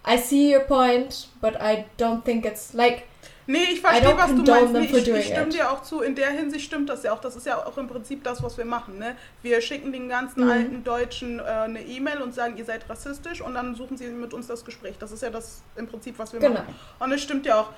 I 0.07 0.19
see 0.19 0.55
your 0.55 0.65
point, 0.65 1.29
but 1.41 1.55
I 1.55 1.85
don't 1.99 2.25
think 2.25 2.45
it's 2.45 2.73
like. 2.73 3.05
Nee, 3.47 3.65
ich 3.73 3.81
verstehe, 3.81 4.17
was 4.17 4.31
du 4.31 4.43
meinst. 4.43 4.73
Nee, 4.73 4.99
ich, 4.99 5.09
ich 5.09 5.27
stimme 5.27 5.49
dir 5.49 5.71
auch 5.71 5.83
zu. 5.83 6.01
In 6.01 6.15
der 6.15 6.31
Hinsicht 6.31 6.65
stimmt 6.65 6.89
das 6.89 7.03
ja 7.03 7.13
auch. 7.13 7.21
Das 7.21 7.37
ist 7.37 7.47
ja 7.47 7.65
auch 7.65 7.77
im 7.77 7.89
Prinzip 7.89 8.25
das, 8.25 8.43
was 8.43 8.57
wir 8.57 8.65
machen. 8.65 8.99
Ne? 8.99 9.17
Wir 9.43 9.61
schicken 9.61 9.93
den 9.93 10.09
ganzen 10.09 10.45
mhm. 10.45 10.51
alten 10.51 10.85
Deutschen 10.85 11.39
äh, 11.39 11.43
eine 11.43 11.83
E-Mail 11.83 12.23
und 12.23 12.35
sagen, 12.35 12.57
ihr 12.57 12.65
seid 12.65 12.89
rassistisch 12.89 13.41
und 13.43 13.55
dann 13.55 13.75
suchen 13.75 13.97
sie 13.97 14.09
mit 14.09 14.33
uns 14.33 14.47
das 14.47 14.65
Gespräch. 14.65 14.97
Das 14.99 15.13
ist 15.13 15.23
ja 15.23 15.31
das 15.31 15.63
im 15.77 15.87
Prinzip, 15.87 16.19
was 16.19 16.33
wir 16.33 16.41
genau. 16.41 16.55
machen. 16.55 16.75
Und 16.99 17.13
es 17.13 17.23
stimmt 17.23 17.45
ja 17.45 17.61
auch. 17.61 17.71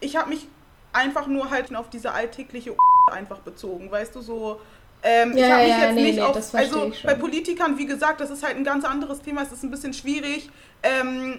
Ich 0.00 0.16
habe 0.16 0.28
mich 0.28 0.46
einfach 0.92 1.26
nur 1.26 1.50
halt 1.50 1.74
auf 1.74 1.88
diese 1.88 2.12
alltägliche 2.12 2.74
einfach 3.12 3.38
bezogen. 3.38 3.90
Weißt 3.90 4.14
du, 4.14 4.20
so. 4.20 4.60
Ähm, 5.02 5.36
ja, 5.36 5.46
ich 5.46 5.52
habe 5.52 5.62
mich 5.62 5.70
ja, 5.70 5.80
jetzt 5.80 5.94
nee, 5.94 6.02
nicht 6.02 6.16
nee, 6.16 6.22
auf. 6.22 6.54
Also 6.54 6.92
bei 7.04 7.14
Politikern, 7.14 7.78
wie 7.78 7.86
gesagt, 7.86 8.20
das 8.20 8.30
ist 8.30 8.42
halt 8.44 8.56
ein 8.56 8.64
ganz 8.64 8.84
anderes 8.84 9.22
Thema. 9.22 9.42
Es 9.42 9.52
ist 9.52 9.62
ein 9.62 9.70
bisschen 9.70 9.94
schwierig. 9.94 10.50
Ähm, 10.82 11.38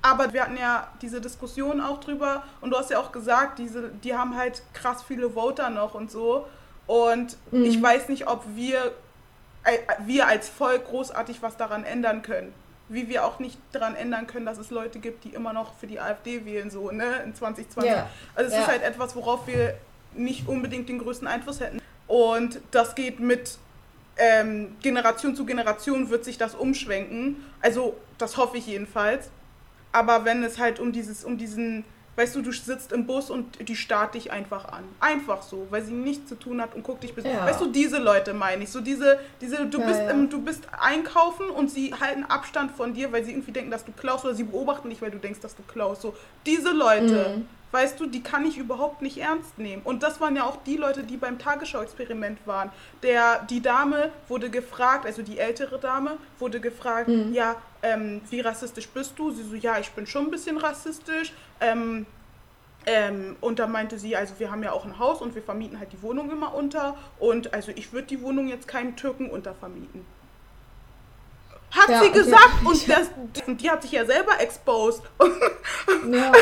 Aber 0.00 0.32
wir 0.32 0.42
hatten 0.42 0.56
ja 0.56 0.88
diese 1.02 1.20
Diskussion 1.20 1.80
auch 1.80 2.00
drüber 2.00 2.44
und 2.60 2.70
du 2.70 2.76
hast 2.76 2.90
ja 2.90 3.00
auch 3.00 3.10
gesagt, 3.12 3.58
diese, 3.58 3.88
die 3.88 4.14
haben 4.14 4.36
halt 4.36 4.62
krass 4.72 5.02
viele 5.02 5.30
Voter 5.30 5.70
noch 5.70 5.94
und 5.94 6.10
so. 6.10 6.46
Und 6.86 7.36
mhm. 7.50 7.64
ich 7.64 7.82
weiß 7.82 8.08
nicht, 8.08 8.28
ob 8.28 8.44
wir, 8.54 8.92
äh, 9.64 9.78
wir 10.06 10.26
als 10.26 10.48
Volk 10.48 10.86
großartig 10.86 11.42
was 11.42 11.56
daran 11.56 11.84
ändern 11.84 12.22
können. 12.22 12.52
Wie 12.88 13.08
wir 13.08 13.26
auch 13.26 13.38
nicht 13.38 13.58
daran 13.72 13.96
ändern 13.96 14.26
können, 14.26 14.46
dass 14.46 14.56
es 14.56 14.70
Leute 14.70 14.98
gibt, 14.98 15.24
die 15.24 15.30
immer 15.30 15.52
noch 15.52 15.74
für 15.78 15.86
die 15.86 16.00
AfD 16.00 16.46
wählen, 16.46 16.70
so, 16.70 16.90
ne, 16.90 17.22
in 17.24 17.34
2020. 17.34 17.90
Ja. 17.90 18.08
Also 18.34 18.48
es 18.48 18.54
ja. 18.54 18.62
ist 18.62 18.68
halt 18.68 18.82
etwas, 18.82 19.14
worauf 19.14 19.46
wir 19.46 19.74
nicht 20.14 20.48
unbedingt 20.48 20.88
den 20.88 20.98
größten 20.98 21.28
Einfluss 21.28 21.60
hätten. 21.60 21.82
Und 22.06 22.60
das 22.70 22.94
geht 22.94 23.20
mit 23.20 23.58
ähm, 24.16 24.76
Generation 24.80 25.36
zu 25.36 25.44
Generation 25.44 26.10
wird 26.10 26.24
sich 26.24 26.38
das 26.38 26.54
umschwenken. 26.54 27.44
Also 27.60 27.96
das 28.18 28.36
hoffe 28.36 28.56
ich 28.56 28.66
jedenfalls. 28.66 29.30
Aber 29.92 30.24
wenn 30.24 30.42
es 30.42 30.58
halt 30.58 30.80
um 30.80 30.92
dieses, 30.92 31.24
um 31.24 31.38
diesen 31.38 31.84
Weißt 32.18 32.34
du, 32.34 32.42
du 32.42 32.50
sitzt 32.50 32.90
im 32.90 33.06
Bus 33.06 33.30
und 33.30 33.68
die 33.68 33.76
starrt 33.76 34.16
dich 34.16 34.32
einfach 34.32 34.64
an. 34.64 34.82
Einfach 34.98 35.40
so, 35.40 35.68
weil 35.70 35.82
sie 35.82 35.92
nichts 35.92 36.28
zu 36.28 36.34
tun 36.34 36.60
hat 36.60 36.74
und 36.74 36.82
guckt 36.82 37.04
dich 37.04 37.14
bis. 37.14 37.24
Ja. 37.24 37.46
Weißt 37.46 37.60
du, 37.60 37.70
diese 37.70 37.98
Leute 37.98 38.34
meine 38.34 38.64
ich. 38.64 38.70
So 38.70 38.80
diese, 38.80 39.20
diese, 39.40 39.66
du 39.66 39.78
ja, 39.78 39.86
bist 39.86 40.00
ja. 40.00 40.10
Im, 40.10 40.28
du 40.28 40.42
bist 40.42 40.64
einkaufen 40.80 41.48
und 41.48 41.70
sie 41.70 41.94
halten 41.94 42.24
Abstand 42.24 42.72
von 42.72 42.92
dir, 42.92 43.12
weil 43.12 43.22
sie 43.22 43.30
irgendwie 43.30 43.52
denken, 43.52 43.70
dass 43.70 43.84
du 43.84 43.92
klaust 43.92 44.24
oder 44.24 44.34
sie 44.34 44.42
beobachten 44.42 44.90
dich, 44.90 45.00
weil 45.00 45.12
du 45.12 45.18
denkst, 45.18 45.38
dass 45.38 45.54
du 45.54 45.62
klaust. 45.62 46.02
So, 46.02 46.16
diese 46.44 46.72
Leute. 46.72 47.36
Mhm 47.36 47.58
weißt 47.70 48.00
du, 48.00 48.06
die 48.06 48.22
kann 48.22 48.46
ich 48.46 48.56
überhaupt 48.56 49.02
nicht 49.02 49.18
ernst 49.18 49.58
nehmen. 49.58 49.82
Und 49.84 50.02
das 50.02 50.20
waren 50.20 50.36
ja 50.36 50.44
auch 50.44 50.56
die 50.64 50.76
Leute, 50.76 51.02
die 51.02 51.16
beim 51.16 51.38
Tagesschau-Experiment 51.38 52.38
waren. 52.46 52.70
Der, 53.02 53.42
die 53.50 53.60
Dame 53.60 54.10
wurde 54.28 54.50
gefragt, 54.50 55.06
also 55.06 55.22
die 55.22 55.38
ältere 55.38 55.78
Dame, 55.78 56.16
wurde 56.38 56.60
gefragt, 56.60 57.08
mhm. 57.08 57.32
ja, 57.32 57.56
ähm, 57.82 58.20
wie 58.30 58.40
rassistisch 58.40 58.88
bist 58.88 59.18
du? 59.18 59.30
Sie 59.30 59.42
so, 59.42 59.54
ja, 59.54 59.78
ich 59.78 59.90
bin 59.90 60.06
schon 60.06 60.26
ein 60.26 60.30
bisschen 60.30 60.56
rassistisch. 60.56 61.32
Ähm, 61.60 62.06
ähm, 62.86 63.36
und 63.40 63.58
da 63.58 63.66
meinte 63.66 63.98
sie, 63.98 64.16
also 64.16 64.34
wir 64.38 64.50
haben 64.50 64.62
ja 64.62 64.72
auch 64.72 64.84
ein 64.84 64.98
Haus 64.98 65.20
und 65.20 65.34
wir 65.34 65.42
vermieten 65.42 65.78
halt 65.78 65.92
die 65.92 66.02
Wohnung 66.02 66.30
immer 66.30 66.54
unter. 66.54 66.96
Und 67.18 67.52
also 67.52 67.72
ich 67.74 67.92
würde 67.92 68.06
die 68.06 68.22
Wohnung 68.22 68.48
jetzt 68.48 68.66
keinem 68.66 68.96
Türken 68.96 69.30
untervermieten. 69.30 70.04
Hat 71.70 71.88
ja, 71.90 72.00
sie 72.00 72.08
okay. 72.08 72.18
gesagt 72.18 72.64
und 72.64 72.88
das, 72.88 73.10
die 73.46 73.70
hat 73.70 73.82
sich 73.82 73.92
ja 73.92 74.04
selber 74.06 74.40
exposed. 74.40 75.02
Ja. 76.10 76.32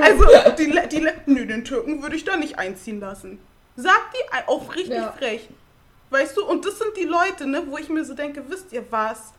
also, 0.00 0.24
also 0.24 0.52
die, 0.56 0.88
die, 0.88 1.08
nö, 1.26 1.46
den 1.46 1.64
Türken 1.64 2.02
würde 2.02 2.16
ich 2.16 2.24
da 2.24 2.36
nicht 2.36 2.58
einziehen 2.58 3.00
lassen. 3.00 3.38
Sagt 3.76 4.14
die 4.14 4.48
auf 4.48 4.74
richtig 4.74 4.96
ja. 4.96 5.12
frech. 5.12 5.48
Weißt 6.10 6.36
du, 6.36 6.44
und 6.44 6.64
das 6.64 6.78
sind 6.78 6.96
die 6.96 7.04
Leute, 7.04 7.46
ne, 7.46 7.64
wo 7.66 7.76
ich 7.76 7.88
mir 7.88 8.04
so 8.04 8.14
denke, 8.14 8.44
wisst 8.48 8.72
ihr 8.72 8.84
was? 8.90 9.32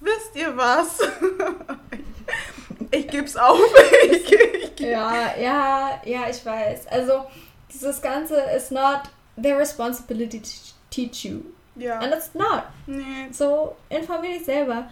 Wisst 0.00 0.34
ihr 0.34 0.56
was? 0.56 1.00
ich 2.90 3.08
geb's 3.08 3.36
auf. 3.36 3.60
ich, 4.12 4.32
ich, 4.32 4.80
ja, 4.80 5.36
ja, 5.36 6.00
ja, 6.04 6.28
ich 6.30 6.44
weiß. 6.44 6.86
Also, 6.88 7.26
dieses 7.72 8.00
Ganze 8.00 8.40
is 8.56 8.70
not 8.70 9.02
their 9.40 9.58
responsibility 9.58 10.40
to 10.40 10.48
teach 10.90 11.24
you. 11.24 11.40
Ja. 11.76 11.98
And 11.98 12.12
it's 12.12 12.34
not. 12.34 12.64
Nee. 12.86 13.28
So, 13.32 13.76
informier 13.88 14.38
dich 14.38 14.44
selber. 14.44 14.88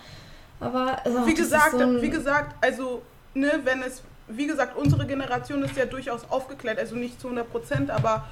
Aber 0.61 1.05
also, 1.05 1.27
wie 1.27 1.35
gesagt, 1.35 1.73
so 1.73 2.03
wie 2.03 2.11
gesagt, 2.11 2.55
also 2.61 3.03
ne, 3.35 3.61
wenn 3.65 3.83
es, 3.83 4.03
wie 4.29 4.47
gesagt, 4.47 4.77
unsere 4.77 5.07
Generation 5.07 5.63
ist 5.63 5.77
ja 5.77 5.85
durchaus 5.85 6.29
aufgeklärt, 6.31 6.79
also 6.79 6.97
nicht 6.97 7.21
zu 7.21 7.29
100 7.29 7.51
Prozent, 7.51 7.91
aber 7.91 8.27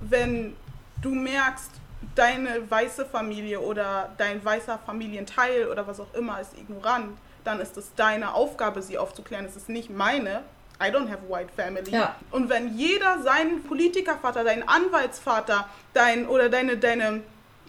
wenn 0.00 0.56
du 1.02 1.10
merkst, 1.10 1.70
deine 2.14 2.70
weiße 2.70 3.06
Familie 3.06 3.60
oder 3.60 4.10
dein 4.16 4.44
weißer 4.44 4.78
Familienteil 4.84 5.68
oder 5.68 5.86
was 5.86 6.00
auch 6.00 6.12
immer 6.14 6.40
ist 6.40 6.56
ignorant, 6.56 7.16
dann 7.44 7.60
ist 7.60 7.76
es 7.76 7.94
deine 7.94 8.34
Aufgabe, 8.34 8.82
sie 8.82 8.98
aufzuklären. 8.98 9.44
Es 9.44 9.56
ist 9.56 9.68
nicht 9.68 9.90
meine. 9.90 10.42
I 10.82 10.86
don't 10.86 11.10
have 11.10 11.28
white 11.28 11.50
family. 11.54 11.90
Ja. 11.90 12.16
Und 12.30 12.48
wenn 12.48 12.76
jeder 12.76 13.22
seinen 13.22 13.62
Politikervater, 13.64 14.44
deinen 14.44 14.66
Anwaltsvater, 14.66 15.68
dein 15.92 16.26
oder 16.26 16.48
deine, 16.48 16.78
deine 16.78 17.22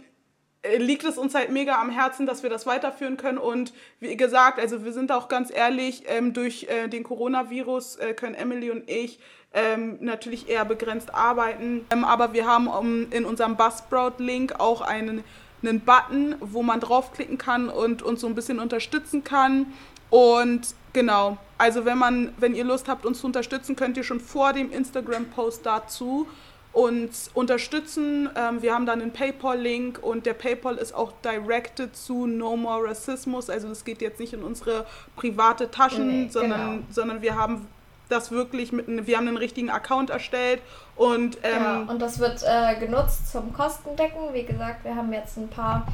äh, 0.63 0.77
liegt 0.77 1.05
es 1.05 1.19
uns 1.19 1.35
halt 1.35 1.51
mega 1.51 1.81
am 1.81 1.91
Herzen, 1.91 2.27
dass 2.27 2.43
wir 2.43 2.51
das 2.51 2.67
weiterführen 2.67 3.17
können. 3.17 3.39
Und 3.39 3.73
wie 4.01 4.17
gesagt, 4.17 4.59
also 4.59 4.85
wir 4.85 4.93
sind 4.93 5.13
auch 5.13 5.29
ganz 5.29 5.53
ehrlich, 5.53 6.05
ähm, 6.07 6.33
durch 6.33 6.65
äh, 6.65 6.89
den 6.89 7.05
Coronavirus 7.05 7.97
äh, 7.97 8.15
können 8.15 8.35
Emily 8.35 8.71
und 8.71 8.89
ich 8.89 9.21
ähm, 9.55 9.99
natürlich 10.01 10.49
eher 10.49 10.65
begrenzt 10.65 11.15
arbeiten. 11.15 11.85
Ähm, 11.91 12.05
aber 12.05 12.33
wir 12.33 12.47
haben 12.47 12.67
um, 12.67 13.11
in 13.11 13.25
unserem 13.25 13.57
Buzzsprout-Link 13.57 14.55
auch 14.59 14.81
einen, 14.81 15.25
einen 15.63 15.81
Button, 15.81 16.37
wo 16.41 16.63
man 16.63 16.81
draufklicken 16.81 17.39
kann 17.39 17.69
und 17.69 18.03
uns 18.03 18.21
so 18.21 18.27
ein 18.27 18.35
bisschen 18.35 18.59
unterstützen 18.59 19.25
kann. 19.25 19.67
Und 20.11 20.75
genau, 20.93 21.39
also 21.59 21.85
wenn 21.85 21.99
man, 21.99 22.33
wenn 22.39 22.55
ihr 22.55 22.65
Lust 22.65 22.89
habt, 22.89 23.07
uns 23.07 23.21
zu 23.21 23.27
unterstützen, 23.27 23.77
könnt 23.77 23.97
ihr 23.97 24.05
schon 24.05 24.21
vor 24.21 24.53
dem 24.53 24.73
Instagram-Post 24.73 25.65
dazu 25.65 26.27
uns 26.73 27.31
unterstützen. 27.35 28.31
Ähm, 28.35 28.63
wir 28.63 28.75
haben 28.75 28.87
dann 28.87 29.03
einen 29.03 29.13
PayPal-Link 29.13 29.99
und 30.03 30.25
der 30.25 30.33
PayPal 30.33 30.77
ist 30.77 30.95
auch 30.95 31.13
directed 31.23 31.95
zu 31.95 32.27
No 32.27 32.57
More 32.57 32.89
Rassismus. 32.89 33.51
Also 33.51 33.69
das 33.69 33.85
geht 33.85 34.01
jetzt 34.01 34.19
nicht 34.19 34.33
in 34.33 34.43
unsere 34.43 34.87
private 35.17 35.71
Taschen, 35.71 36.25
nee, 36.25 36.29
sondern, 36.31 36.71
genau. 36.71 36.83
sondern 36.91 37.23
wir 37.23 37.37
haben 37.37 37.67
das 38.13 38.31
wirklich 38.31 38.73
mit 38.73 38.87
wir 39.07 39.17
haben 39.17 39.29
einen 39.29 39.37
richtigen 39.37 39.71
Account 39.71 40.11
erstellt 40.11 40.61
und 40.97 41.39
ähm, 41.43 41.63
ja, 41.63 41.81
und 41.83 42.01
das 42.01 42.19
wird 42.19 42.43
äh, 42.45 42.79
genutzt 42.79 43.33
zum 43.33 43.53
Kostendecken. 43.53 44.33
Wie 44.33 44.45
gesagt, 44.45 44.85
wir 44.85 44.95
haben 44.95 45.13
jetzt 45.13 45.37
ein 45.37 45.49
paar 45.49 45.87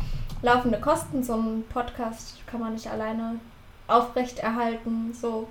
laufende 0.42 0.80
Kosten. 0.80 1.22
So 1.22 1.34
ein 1.34 1.64
Podcast 1.72 2.46
kann 2.46 2.60
man 2.60 2.74
nicht 2.74 2.88
alleine 2.88 3.40
aufrechterhalten. 3.86 5.14
So 5.18 5.48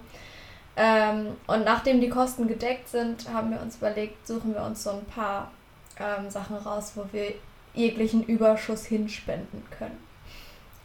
ähm, 0.75 1.35
und 1.47 1.65
nachdem 1.65 2.01
die 2.01 2.09
Kosten 2.09 2.47
gedeckt 2.47 2.87
sind, 2.89 3.27
haben 3.33 3.49
wir 3.49 3.61
uns 3.61 3.77
überlegt, 3.77 4.27
suchen 4.27 4.53
wir 4.53 4.61
uns 4.61 4.83
so 4.83 4.91
ein 4.91 5.05
paar 5.05 5.51
ähm, 5.99 6.29
Sachen 6.29 6.57
raus, 6.57 6.91
wo 6.95 7.05
wir 7.11 7.33
jeglichen 7.73 8.23
Überschuss 8.23 8.85
hinspenden 8.85 9.63
können, 9.77 9.97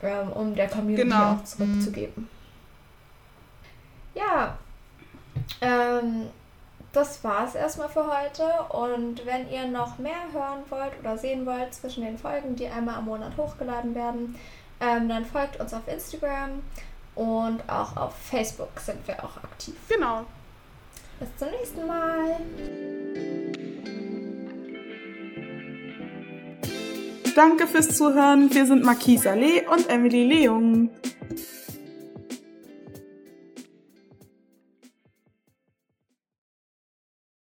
ähm, 0.02 0.32
um 0.32 0.54
der 0.54 0.68
Community 0.68 1.02
genau. 1.02 1.32
auch 1.32 1.44
zurückzugeben. 1.44 2.28
Ja, 4.14 4.58
ähm, 5.62 6.28
das 6.92 7.24
war 7.24 7.46
es 7.46 7.54
erstmal 7.54 7.88
für 7.88 8.06
heute. 8.06 8.44
Und 8.70 9.24
wenn 9.24 9.50
ihr 9.50 9.66
noch 9.66 9.98
mehr 9.98 10.30
hören 10.32 10.62
wollt 10.68 10.92
oder 11.00 11.16
sehen 11.16 11.46
wollt 11.46 11.72
zwischen 11.72 12.04
den 12.04 12.18
Folgen, 12.18 12.56
die 12.56 12.68
einmal 12.68 12.96
am 12.96 13.06
Monat 13.06 13.36
hochgeladen 13.36 13.94
werden, 13.94 14.34
ähm, 14.80 15.08
dann 15.08 15.24
folgt 15.24 15.58
uns 15.60 15.72
auf 15.72 15.86
Instagram 15.86 16.62
und 17.14 17.60
auch 17.68 17.96
auf 17.96 18.14
Facebook 18.16 18.78
sind 18.80 19.06
wir 19.06 19.22
auch 19.24 19.36
aktiv. 19.38 19.74
Genau. 19.88 20.24
Bis 21.20 21.28
zum 21.36 21.48
nächsten 21.50 21.86
Mal. 21.86 22.36
Danke 27.34 27.66
fürs 27.66 27.96
Zuhören. 27.96 28.52
Wir 28.52 28.66
sind 28.66 28.84
Marquise 28.84 29.30
Allee 29.30 29.62
und 29.66 29.88
Emily 29.88 30.24
Leung. 30.24 30.90